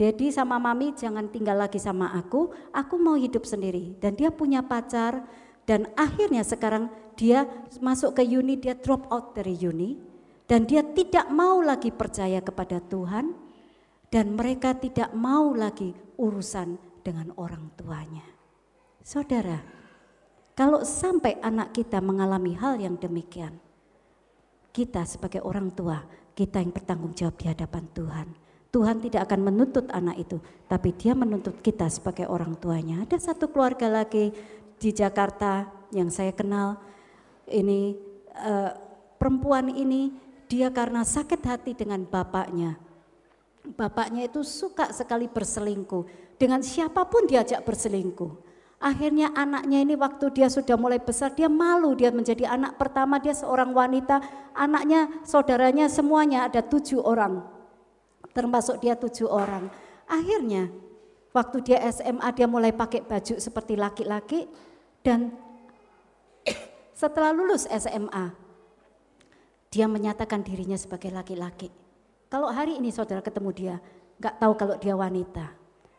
Daddy 0.00 0.32
sama 0.32 0.56
mami 0.56 0.96
jangan 0.96 1.28
tinggal 1.28 1.60
lagi 1.60 1.76
sama 1.76 2.08
aku, 2.16 2.48
aku 2.72 2.96
mau 2.96 3.20
hidup 3.20 3.44
sendiri. 3.44 4.00
Dan 4.00 4.16
dia 4.16 4.32
punya 4.32 4.64
pacar 4.64 5.28
dan 5.68 5.92
akhirnya 5.92 6.40
sekarang 6.40 6.88
dia 7.20 7.44
masuk 7.84 8.16
ke 8.16 8.24
uni, 8.24 8.56
dia 8.56 8.72
drop 8.74 9.12
out 9.12 9.36
dari 9.36 9.54
uni. 9.60 10.00
Dan 10.48 10.64
dia 10.66 10.82
tidak 10.82 11.28
mau 11.30 11.60
lagi 11.62 11.92
percaya 11.94 12.40
kepada 12.42 12.80
Tuhan, 12.80 13.49
dan 14.10 14.34
mereka 14.34 14.74
tidak 14.74 15.14
mau 15.14 15.54
lagi 15.54 15.94
urusan 16.18 16.76
dengan 17.06 17.30
orang 17.38 17.70
tuanya. 17.78 18.26
Saudara, 19.00 19.62
kalau 20.58 20.84
sampai 20.84 21.38
anak 21.40 21.72
kita 21.72 22.02
mengalami 22.02 22.52
hal 22.58 22.76
yang 22.76 22.98
demikian, 22.98 23.56
kita 24.74 25.06
sebagai 25.06 25.40
orang 25.40 25.72
tua, 25.72 26.02
kita 26.36 26.60
yang 26.60 26.74
bertanggung 26.74 27.14
jawab 27.16 27.38
di 27.38 27.46
hadapan 27.48 27.84
Tuhan. 27.96 28.28
Tuhan 28.70 29.02
tidak 29.02 29.26
akan 29.26 29.40
menuntut 29.50 29.86
anak 29.90 30.20
itu, 30.20 30.38
tapi 30.70 30.94
dia 30.94 31.10
menuntut 31.16 31.58
kita 31.58 31.90
sebagai 31.90 32.30
orang 32.30 32.54
tuanya. 32.54 33.02
Ada 33.02 33.32
satu 33.32 33.50
keluarga 33.50 33.90
lagi 33.90 34.30
di 34.78 34.90
Jakarta 34.94 35.66
yang 35.90 36.06
saya 36.06 36.30
kenal, 36.30 36.78
ini 37.50 37.98
uh, 38.38 38.70
perempuan 39.18 39.74
ini 39.74 40.14
dia 40.46 40.70
karena 40.70 41.02
sakit 41.02 41.42
hati 41.42 41.74
dengan 41.74 42.06
bapaknya, 42.06 42.78
Bapaknya 43.60 44.24
itu 44.24 44.40
suka 44.40 44.88
sekali 44.90 45.28
berselingkuh. 45.28 46.34
Dengan 46.40 46.64
siapa 46.64 47.04
pun 47.04 47.28
diajak 47.28 47.60
berselingkuh. 47.68 48.48
Akhirnya 48.80 49.28
anaknya 49.36 49.84
ini 49.84 49.92
waktu 49.92 50.32
dia 50.32 50.48
sudah 50.48 50.80
mulai 50.80 50.96
besar, 50.96 51.36
dia 51.36 51.52
malu 51.52 51.92
dia 51.92 52.08
menjadi 52.08 52.48
anak 52.48 52.80
pertama, 52.80 53.20
dia 53.20 53.36
seorang 53.36 53.76
wanita. 53.76 54.24
Anaknya, 54.56 55.20
saudaranya 55.20 55.92
semuanya 55.92 56.48
ada 56.48 56.64
tujuh 56.64 57.04
orang. 57.04 57.44
Termasuk 58.32 58.80
dia 58.80 58.96
tujuh 58.96 59.28
orang. 59.28 59.68
Akhirnya 60.08 60.72
waktu 61.36 61.60
dia 61.60 61.84
SMA 61.92 62.24
dia 62.32 62.48
mulai 62.48 62.72
pakai 62.72 63.04
baju 63.04 63.36
seperti 63.36 63.76
laki-laki. 63.76 64.48
Dan 65.04 65.36
setelah 66.96 67.36
lulus 67.36 67.68
SMA, 67.68 68.32
dia 69.68 69.84
menyatakan 69.92 70.40
dirinya 70.40 70.80
sebagai 70.80 71.12
laki-laki. 71.12 71.68
Kalau 72.30 72.46
hari 72.54 72.78
ini 72.78 72.94
saudara 72.94 73.18
ketemu 73.18 73.50
dia, 73.50 73.76
nggak 74.22 74.38
tahu 74.38 74.52
kalau 74.54 74.78
dia 74.78 74.94
wanita. 74.94 75.50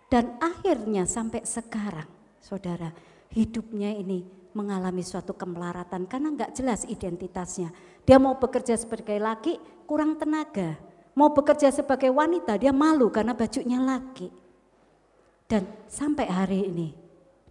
Dan 0.07 0.39
akhirnya 0.39 1.03
sampai 1.03 1.43
sekarang, 1.43 2.07
saudara, 2.39 2.95
hidupnya 3.35 3.91
ini 3.91 4.23
mengalami 4.55 5.03
suatu 5.03 5.35
kemelaratan 5.35 6.07
karena 6.07 6.31
nggak 6.31 6.55
jelas 6.55 6.87
identitasnya. 6.87 7.75
Dia 8.07 8.15
mau 8.15 8.39
bekerja 8.39 8.79
sebagai 8.79 9.19
laki, 9.19 9.59
kurang 9.83 10.15
tenaga. 10.15 10.79
Mau 11.19 11.35
bekerja 11.35 11.67
sebagai 11.67 12.07
wanita, 12.15 12.55
dia 12.55 12.71
malu 12.71 13.11
karena 13.11 13.35
bajunya 13.35 13.83
laki. 13.83 14.31
Dan 15.51 15.67
sampai 15.91 16.31
hari 16.31 16.71
ini 16.71 16.95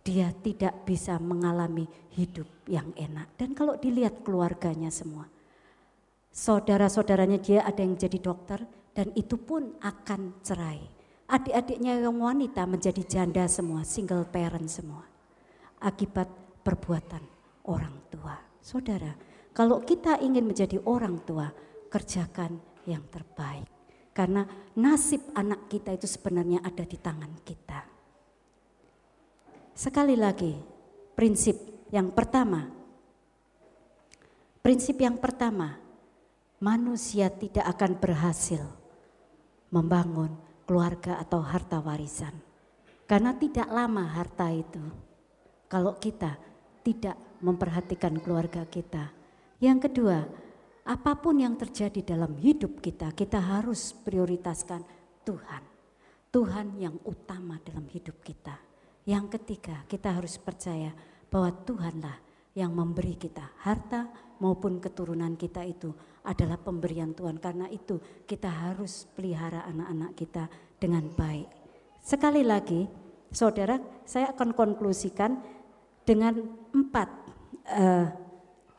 dia 0.01 0.33
tidak 0.41 0.89
bisa 0.89 1.21
mengalami 1.21 1.85
hidup 2.17 2.49
yang 2.65 2.89
enak. 2.97 3.37
Dan 3.37 3.53
kalau 3.53 3.77
dilihat 3.77 4.25
keluarganya 4.25 4.89
semua, 4.89 5.29
saudara-saudaranya 6.31 7.39
dia 7.43 7.61
ada 7.67 7.83
yang 7.83 7.99
jadi 7.99 8.19
dokter 8.19 8.63
dan 8.95 9.11
itu 9.15 9.39
pun 9.39 9.75
akan 9.83 10.41
cerai. 10.43 10.81
Adik-adiknya 11.31 12.03
yang 12.03 12.19
wanita 12.19 12.67
menjadi 12.67 13.03
janda 13.07 13.47
semua, 13.47 13.87
single 13.87 14.27
parent 14.27 14.67
semua. 14.67 15.07
Akibat 15.79 16.27
perbuatan 16.67 17.23
orang 17.71 17.95
tua. 18.11 18.35
Saudara, 18.59 19.15
kalau 19.55 19.79
kita 19.83 20.19
ingin 20.19 20.43
menjadi 20.43 20.83
orang 20.83 21.23
tua, 21.23 21.51
kerjakan 21.91 22.59
yang 22.87 23.07
terbaik. 23.11 23.67
Karena 24.11 24.43
nasib 24.75 25.23
anak 25.39 25.71
kita 25.71 25.95
itu 25.95 26.11
sebenarnya 26.11 26.67
ada 26.67 26.83
di 26.83 26.99
tangan 26.99 27.33
kita. 27.47 27.81
Sekali 29.71 30.19
lagi, 30.19 30.53
prinsip 31.15 31.89
yang 31.95 32.11
pertama. 32.11 32.69
Prinsip 34.61 35.01
yang 35.01 35.17
pertama, 35.17 35.79
manusia 36.61 37.33
tidak 37.33 37.65
akan 37.73 37.97
berhasil 37.97 38.61
membangun 39.73 40.29
keluarga 40.69 41.17
atau 41.17 41.41
harta 41.41 41.81
warisan. 41.81 42.37
Karena 43.09 43.35
tidak 43.35 43.67
lama 43.67 44.07
harta 44.07 44.53
itu. 44.55 44.85
Kalau 45.67 45.99
kita 45.99 46.39
tidak 46.85 47.19
memperhatikan 47.41 48.15
keluarga 48.21 48.63
kita. 48.69 49.11
Yang 49.59 49.91
kedua, 49.91 50.19
apa 50.87 51.13
pun 51.19 51.41
yang 51.41 51.57
terjadi 51.57 52.15
dalam 52.15 52.37
hidup 52.39 52.79
kita, 52.79 53.11
kita 53.17 53.41
harus 53.41 53.97
prioritaskan 53.97 54.85
Tuhan. 55.27 55.63
Tuhan 56.31 56.79
yang 56.79 56.95
utama 57.03 57.59
dalam 57.67 57.91
hidup 57.91 58.23
kita. 58.23 58.55
Yang 59.09 59.41
ketiga, 59.41 59.83
kita 59.91 60.15
harus 60.15 60.39
percaya 60.39 60.95
bahwa 61.27 61.51
Tuhanlah 61.67 62.17
yang 62.55 62.71
memberi 62.71 63.19
kita 63.19 63.43
harta 63.67 64.07
maupun 64.39 64.79
keturunan 64.79 65.35
kita 65.35 65.67
itu 65.67 65.91
adalah 66.25 66.61
pemberian 66.61 67.13
Tuhan. 67.17 67.41
Karena 67.41 67.67
itu 67.73 68.01
kita 68.29 68.49
harus 68.49 69.09
pelihara 69.17 69.65
anak-anak 69.69 70.13
kita 70.17 70.45
dengan 70.81 71.09
baik. 71.13 71.49
Sekali 72.01 72.43
lagi, 72.45 72.89
saudara, 73.31 73.79
saya 74.05 74.33
akan 74.33 74.57
konklusikan 74.57 75.41
dengan 76.05 76.41
empat 76.73 77.09
uh, 77.71 78.07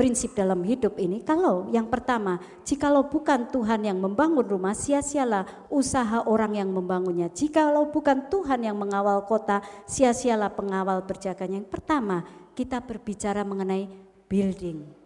prinsip 0.01 0.33
dalam 0.33 0.65
hidup 0.65 0.97
ini. 0.97 1.21
Kalau 1.21 1.69
yang 1.69 1.85
pertama, 1.85 2.41
jikalau 2.65 3.05
bukan 3.05 3.53
Tuhan 3.53 3.85
yang 3.85 4.01
membangun 4.01 4.41
rumah, 4.41 4.73
sia-sialah 4.73 5.69
usaha 5.69 6.25
orang 6.25 6.57
yang 6.57 6.73
membangunnya. 6.73 7.29
Jikalau 7.29 7.93
bukan 7.93 8.25
Tuhan 8.25 8.65
yang 8.65 8.81
mengawal 8.81 9.29
kota, 9.29 9.61
sia-sialah 9.85 10.49
pengawal 10.57 11.05
berjaganya. 11.05 11.61
Yang 11.61 11.69
pertama, 11.69 12.25
kita 12.57 12.81
berbicara 12.81 13.45
mengenai 13.45 13.85
building. 14.25 15.00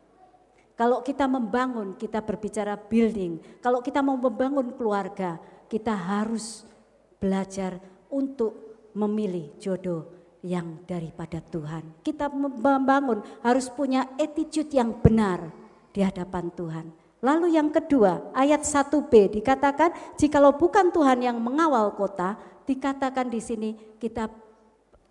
Kalau 0.75 0.99
kita 0.99 1.23
membangun, 1.23 1.95
kita 1.95 2.19
berbicara 2.19 2.75
building. 2.75 3.39
Kalau 3.63 3.79
kita 3.79 4.03
mau 4.03 4.19
membangun 4.19 4.75
keluarga, 4.75 5.39
kita 5.71 5.95
harus 5.95 6.67
belajar 7.15 7.79
untuk 8.11 8.53
memilih 8.91 9.55
jodoh 9.55 10.11
yang 10.43 10.83
daripada 10.83 11.39
Tuhan. 11.39 12.03
Kita 12.03 12.27
membangun 12.29 13.23
harus 13.41 13.71
punya 13.71 14.05
attitude 14.19 14.69
yang 14.75 14.93
benar 14.99 15.49
di 15.95 16.03
hadapan 16.03 16.51
Tuhan. 16.53 16.85
Lalu 17.25 17.57
yang 17.57 17.73
kedua, 17.73 18.29
ayat 18.37 18.61
1b 18.61 19.41
dikatakan, 19.41 19.89
jikalau 20.19 20.53
bukan 20.53 20.93
Tuhan 20.93 21.25
yang 21.25 21.41
mengawal 21.41 21.95
kota, 21.97 22.37
dikatakan 22.69 23.31
di 23.31 23.41
sini 23.41 23.69
kita 23.97 24.29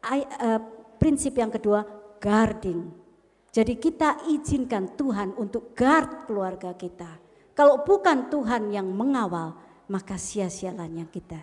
uh, 0.07 0.61
prinsip 1.01 1.35
yang 1.35 1.51
kedua, 1.51 1.83
guarding. 2.23 3.04
Jadi 3.55 3.79
kita 3.79 4.27
izinkan 4.35 4.99
Tuhan 4.99 5.39
untuk 5.39 5.79
guard 5.79 6.27
keluarga 6.27 6.75
kita. 6.75 7.23
Kalau 7.55 7.87
bukan 7.87 8.27
Tuhan 8.27 8.75
yang 8.75 8.91
mengawal, 8.91 9.55
maka 9.87 10.19
sia-sialanya 10.19 11.07
kita. 11.07 11.39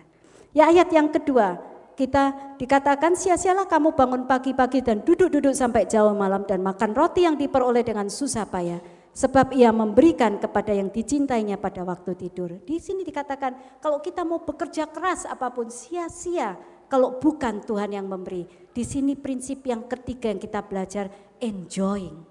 Ya 0.52 0.68
ayat 0.68 0.92
yang 0.92 1.08
kedua, 1.08 1.56
kita 1.96 2.56
dikatakan 2.60 3.16
sia-sialah 3.16 3.64
kamu 3.64 3.96
bangun 3.96 4.28
pagi-pagi 4.28 4.84
dan 4.84 5.00
duduk-duduk 5.00 5.56
sampai 5.56 5.88
jauh 5.88 6.12
malam 6.12 6.44
dan 6.44 6.60
makan 6.60 6.92
roti 6.92 7.24
yang 7.24 7.40
diperoleh 7.40 7.80
dengan 7.80 8.12
susah 8.12 8.44
payah. 8.44 8.84
Sebab 9.12 9.56
ia 9.56 9.72
memberikan 9.72 10.36
kepada 10.36 10.72
yang 10.72 10.92
dicintainya 10.92 11.56
pada 11.56 11.80
waktu 11.84 12.12
tidur. 12.16 12.60
Di 12.64 12.76
sini 12.76 13.08
dikatakan 13.08 13.80
kalau 13.80 14.04
kita 14.04 14.24
mau 14.24 14.44
bekerja 14.44 14.88
keras 14.88 15.24
apa 15.24 15.48
pun 15.52 15.68
sia-sia 15.68 16.56
kalau 16.92 17.16
bukan 17.16 17.64
Tuhan 17.64 17.96
yang 17.96 18.04
memberi. 18.04 18.44
Di 18.72 18.84
sini 18.84 19.16
prinsip 19.16 19.64
yang 19.64 19.84
ketiga 19.88 20.28
yang 20.28 20.40
kita 20.40 20.60
belajar 20.64 21.08
enjoying. 21.42 22.22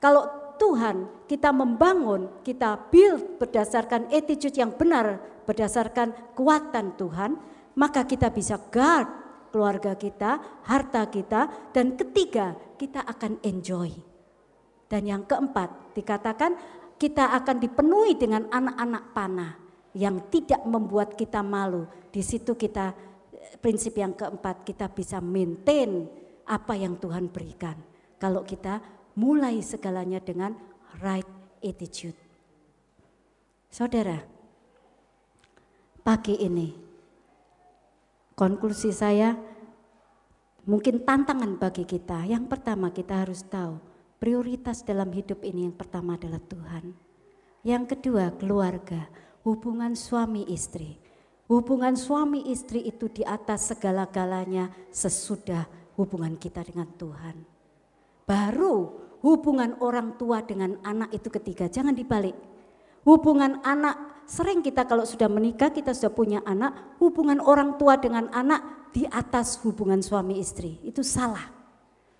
Kalau 0.00 0.26
Tuhan 0.58 1.28
kita 1.30 1.54
membangun, 1.54 2.42
kita 2.42 2.90
build 2.90 3.38
berdasarkan 3.38 4.10
attitude 4.10 4.58
yang 4.58 4.74
benar, 4.74 5.22
berdasarkan 5.46 6.34
kekuatan 6.34 6.98
Tuhan, 6.98 7.30
maka 7.78 8.02
kita 8.08 8.32
bisa 8.34 8.58
guard 8.72 9.06
keluarga 9.54 9.94
kita, 9.94 10.62
harta 10.66 11.06
kita, 11.08 11.70
dan 11.70 11.94
ketiga 11.94 12.58
kita 12.74 13.06
akan 13.06 13.38
enjoy. 13.46 13.90
Dan 14.88 15.04
yang 15.04 15.22
keempat 15.28 15.94
dikatakan 15.94 16.56
kita 16.98 17.36
akan 17.38 17.56
dipenuhi 17.62 18.18
dengan 18.18 18.48
anak-anak 18.50 19.04
panah 19.14 19.52
yang 19.94 20.26
tidak 20.32 20.64
membuat 20.66 21.14
kita 21.14 21.44
malu. 21.44 21.86
Di 22.08 22.24
situ 22.24 22.56
kita 22.58 22.92
prinsip 23.62 23.94
yang 23.96 24.16
keempat 24.16 24.64
kita 24.64 24.90
bisa 24.90 25.22
maintain 25.22 26.08
apa 26.48 26.74
yang 26.74 26.96
Tuhan 26.96 27.28
berikan. 27.28 27.76
Kalau 28.18 28.42
kita 28.42 28.82
mulai 29.14 29.62
segalanya 29.62 30.18
dengan 30.22 30.54
right 31.02 31.26
attitude. 31.62 32.18
Saudara, 33.70 34.22
pagi 36.02 36.34
ini 36.38 36.88
Konklusi 38.38 38.94
saya 38.94 39.34
mungkin 40.62 41.02
tantangan 41.02 41.58
bagi 41.58 41.82
kita. 41.82 42.22
Yang 42.22 42.46
pertama 42.46 42.94
kita 42.94 43.26
harus 43.26 43.42
tahu 43.42 43.82
prioritas 44.22 44.86
dalam 44.86 45.10
hidup 45.10 45.42
ini 45.42 45.66
yang 45.66 45.74
pertama 45.74 46.14
adalah 46.14 46.38
Tuhan. 46.46 46.94
Yang 47.66 47.98
kedua 47.98 48.30
keluarga, 48.38 49.10
hubungan 49.42 49.98
suami 49.98 50.46
istri. 50.54 51.02
Hubungan 51.50 51.98
suami 51.98 52.46
istri 52.46 52.86
itu 52.86 53.10
di 53.10 53.26
atas 53.26 53.74
segala-galanya 53.74 54.70
sesudah 54.94 55.66
hubungan 55.98 56.38
kita 56.38 56.62
dengan 56.62 56.86
Tuhan. 56.94 57.57
Baru 58.28 59.00
hubungan 59.24 59.80
orang 59.80 60.20
tua 60.20 60.44
dengan 60.44 60.76
anak 60.84 61.16
itu 61.16 61.32
ketiga, 61.32 61.72
jangan 61.72 61.96
dibalik. 61.96 62.36
Hubungan 63.08 63.64
anak 63.64 64.18
Sering 64.28 64.60
kita 64.60 64.84
kalau 64.84 65.08
sudah 65.08 65.24
menikah, 65.24 65.72
kita 65.72 65.96
sudah 65.96 66.12
punya 66.12 66.44
anak, 66.44 67.00
hubungan 67.00 67.40
orang 67.40 67.80
tua 67.80 67.96
dengan 67.96 68.28
anak 68.28 68.92
di 68.92 69.08
atas 69.08 69.56
hubungan 69.64 70.04
suami 70.04 70.36
istri. 70.36 70.76
Itu 70.84 71.00
salah. 71.00 71.48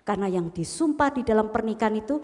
Karena 0.01 0.25
yang 0.25 0.49
disumpah 0.49 1.13
di 1.13 1.21
dalam 1.21 1.53
pernikahan 1.53 2.01
itu 2.01 2.17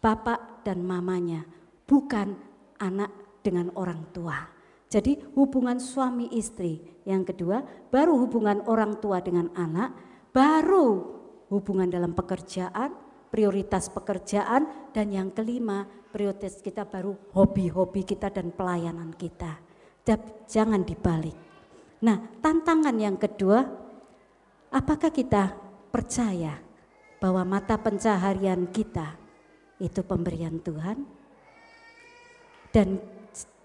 bapak 0.00 0.64
dan 0.64 0.80
mamanya, 0.80 1.44
bukan 1.84 2.32
anak 2.80 3.12
dengan 3.44 3.68
orang 3.76 4.08
tua. 4.16 4.40
Jadi 4.88 5.20
hubungan 5.36 5.76
suami 5.76 6.32
istri. 6.32 6.80
Yang 7.04 7.36
kedua, 7.36 7.60
baru 7.92 8.16
hubungan 8.24 8.64
orang 8.64 9.04
tua 9.04 9.20
dengan 9.20 9.52
anak, 9.52 9.92
baru 10.32 11.12
hubungan 11.52 11.88
dalam 11.90 12.16
pekerjaan, 12.16 12.94
prioritas 13.28 13.90
pekerjaan, 13.90 14.92
dan 14.94 15.10
yang 15.10 15.28
kelima 15.34 15.88
prioritas 16.14 16.62
kita 16.62 16.86
baru 16.86 17.18
hobi-hobi 17.34 18.06
kita 18.06 18.30
dan 18.30 18.54
pelayanan 18.54 19.10
kita. 19.18 19.58
Jangan 20.46 20.86
dibalik. 20.86 21.34
Nah, 22.04 22.20
tantangan 22.38 22.94
yang 22.94 23.16
kedua, 23.16 23.64
apakah 24.68 25.08
kita 25.08 25.56
percaya 25.88 26.60
bahwa 27.18 27.42
mata 27.42 27.80
pencaharian 27.80 28.68
kita 28.68 29.16
itu 29.80 30.04
pemberian 30.04 30.60
Tuhan? 30.60 31.02
Dan 32.68 33.00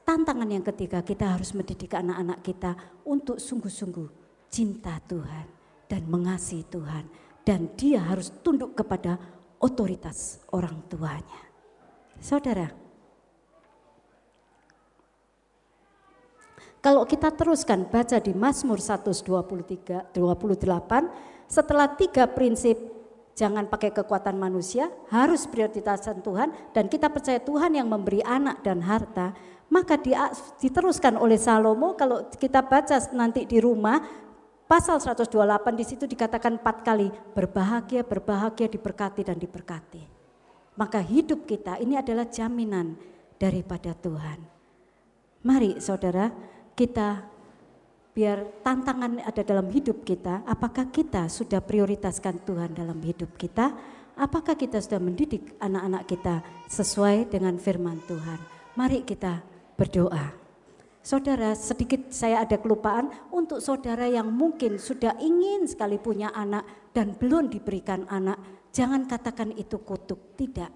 tantangan 0.07 0.49
yang 0.49 0.63
ketiga, 0.63 1.03
kita 1.03 1.35
harus 1.35 1.51
mendidik 1.53 1.93
anak-anak 1.93 2.39
kita 2.41 2.71
untuk 3.05 3.37
sungguh-sungguh 3.37 4.09
cinta 4.49 4.97
Tuhan 5.05 5.45
dan 5.85 6.01
mengasihi 6.07 6.65
Tuhan. 6.65 7.05
Dan 7.49 7.73
dia 7.73 7.97
harus 7.97 8.29
tunduk 8.45 8.77
kepada 8.77 9.17
otoritas 9.57 10.37
orang 10.53 10.85
tuanya. 10.85 11.41
Saudara, 12.21 12.69
kalau 16.77 17.09
kita 17.09 17.33
teruskan 17.33 17.89
baca 17.89 18.21
di 18.21 18.37
Mazmur 18.37 18.77
123 18.77 20.13
28 20.13 21.49
setelah 21.49 21.89
tiga 21.97 22.29
prinsip 22.29 22.77
jangan 23.33 23.65
pakai 23.65 23.97
kekuatan 23.97 24.37
manusia, 24.37 24.93
harus 25.09 25.49
prioritasan 25.49 26.21
Tuhan 26.21 26.53
dan 26.69 26.85
kita 26.85 27.09
percaya 27.09 27.41
Tuhan 27.41 27.73
yang 27.73 27.89
memberi 27.89 28.21
anak 28.21 28.61
dan 28.61 28.85
harta, 28.85 29.33
maka 29.73 29.97
diteruskan 30.61 31.17
oleh 31.17 31.41
Salomo 31.41 31.97
kalau 31.97 32.29
kita 32.29 32.61
baca 32.61 32.93
nanti 33.17 33.49
di 33.49 33.57
rumah 33.57 34.28
pasal 34.69 35.01
128 35.01 35.33
di 35.73 35.81
situ 35.81 36.05
dikatakan 36.05 36.61
empat 36.61 36.85
kali 36.85 37.09
berbahagia, 37.33 38.05
berbahagia, 38.05 38.69
diberkati 38.69 39.25
dan 39.25 39.41
diberkati. 39.41 40.05
Maka 40.77 41.01
hidup 41.01 41.49
kita 41.49 41.81
ini 41.81 41.97
adalah 41.97 42.29
jaminan 42.29 42.93
daripada 43.41 43.97
Tuhan. 43.97 44.37
Mari 45.41 45.81
saudara 45.81 46.29
kita 46.77 47.25
biar 48.13 48.61
tantangan 48.61 49.25
ada 49.25 49.41
dalam 49.41 49.67
hidup 49.73 50.05
kita, 50.05 50.45
apakah 50.45 50.93
kita 50.93 51.25
sudah 51.31 51.63
prioritaskan 51.63 52.45
Tuhan 52.45 52.77
dalam 52.77 52.99
hidup 53.01 53.35
kita? 53.39 53.73
Apakah 54.19 54.59
kita 54.59 54.83
sudah 54.83 54.99
mendidik 54.99 55.55
anak-anak 55.63 56.03
kita 56.03 56.35
sesuai 56.67 57.31
dengan 57.31 57.55
firman 57.55 58.03
Tuhan? 58.03 58.39
Mari 58.75 59.07
kita 59.07 59.39
berdoa. 59.79 60.48
Saudara, 60.99 61.55
sedikit 61.55 62.11
saya 62.11 62.43
ada 62.43 62.59
kelupaan 62.59 63.07
untuk 63.31 63.63
saudara 63.63 64.03
yang 64.03 64.27
mungkin 64.27 64.75
sudah 64.75 65.15
ingin 65.23 65.63
sekali 65.63 65.95
punya 65.95 66.27
anak 66.35 66.91
dan 66.91 67.15
belum 67.15 67.47
diberikan 67.47 68.03
anak, 68.11 68.35
jangan 68.75 69.07
katakan 69.07 69.55
itu 69.55 69.79
kutuk, 69.79 70.35
tidak. 70.35 70.67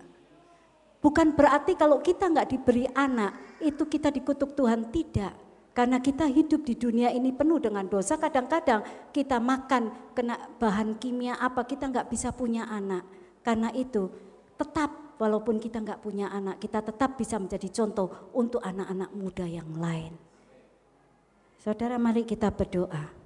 Bukan 1.04 1.36
berarti 1.36 1.76
kalau 1.76 2.00
kita 2.00 2.32
nggak 2.32 2.56
diberi 2.56 2.88
anak, 2.96 3.60
itu 3.60 3.84
kita 3.84 4.08
dikutuk 4.08 4.56
Tuhan, 4.56 4.88
tidak. 4.96 5.36
Karena 5.76 6.00
kita 6.00 6.24
hidup 6.32 6.64
di 6.64 6.80
dunia 6.80 7.12
ini 7.12 7.36
penuh 7.36 7.60
dengan 7.60 7.84
dosa, 7.92 8.16
kadang-kadang 8.16 9.12
kita 9.12 9.44
makan 9.44 9.92
kena 10.16 10.40
bahan 10.56 10.96
kimia 11.04 11.36
apa, 11.36 11.68
kita 11.68 11.92
nggak 11.92 12.08
bisa 12.08 12.32
punya 12.32 12.64
anak. 12.72 13.04
Karena 13.44 13.76
itu 13.76 14.08
tetap 14.56 15.03
walaupun 15.18 15.58
kita 15.62 15.82
nggak 15.82 16.02
punya 16.04 16.30
anak, 16.30 16.62
kita 16.62 16.84
tetap 16.84 17.16
bisa 17.18 17.40
menjadi 17.40 17.70
contoh 17.70 18.32
untuk 18.36 18.62
anak-anak 18.62 19.10
muda 19.14 19.46
yang 19.48 19.70
lain. 19.78 20.14
Saudara 21.64 21.96
mari 21.96 22.28
kita 22.28 22.52
berdoa. 22.52 23.23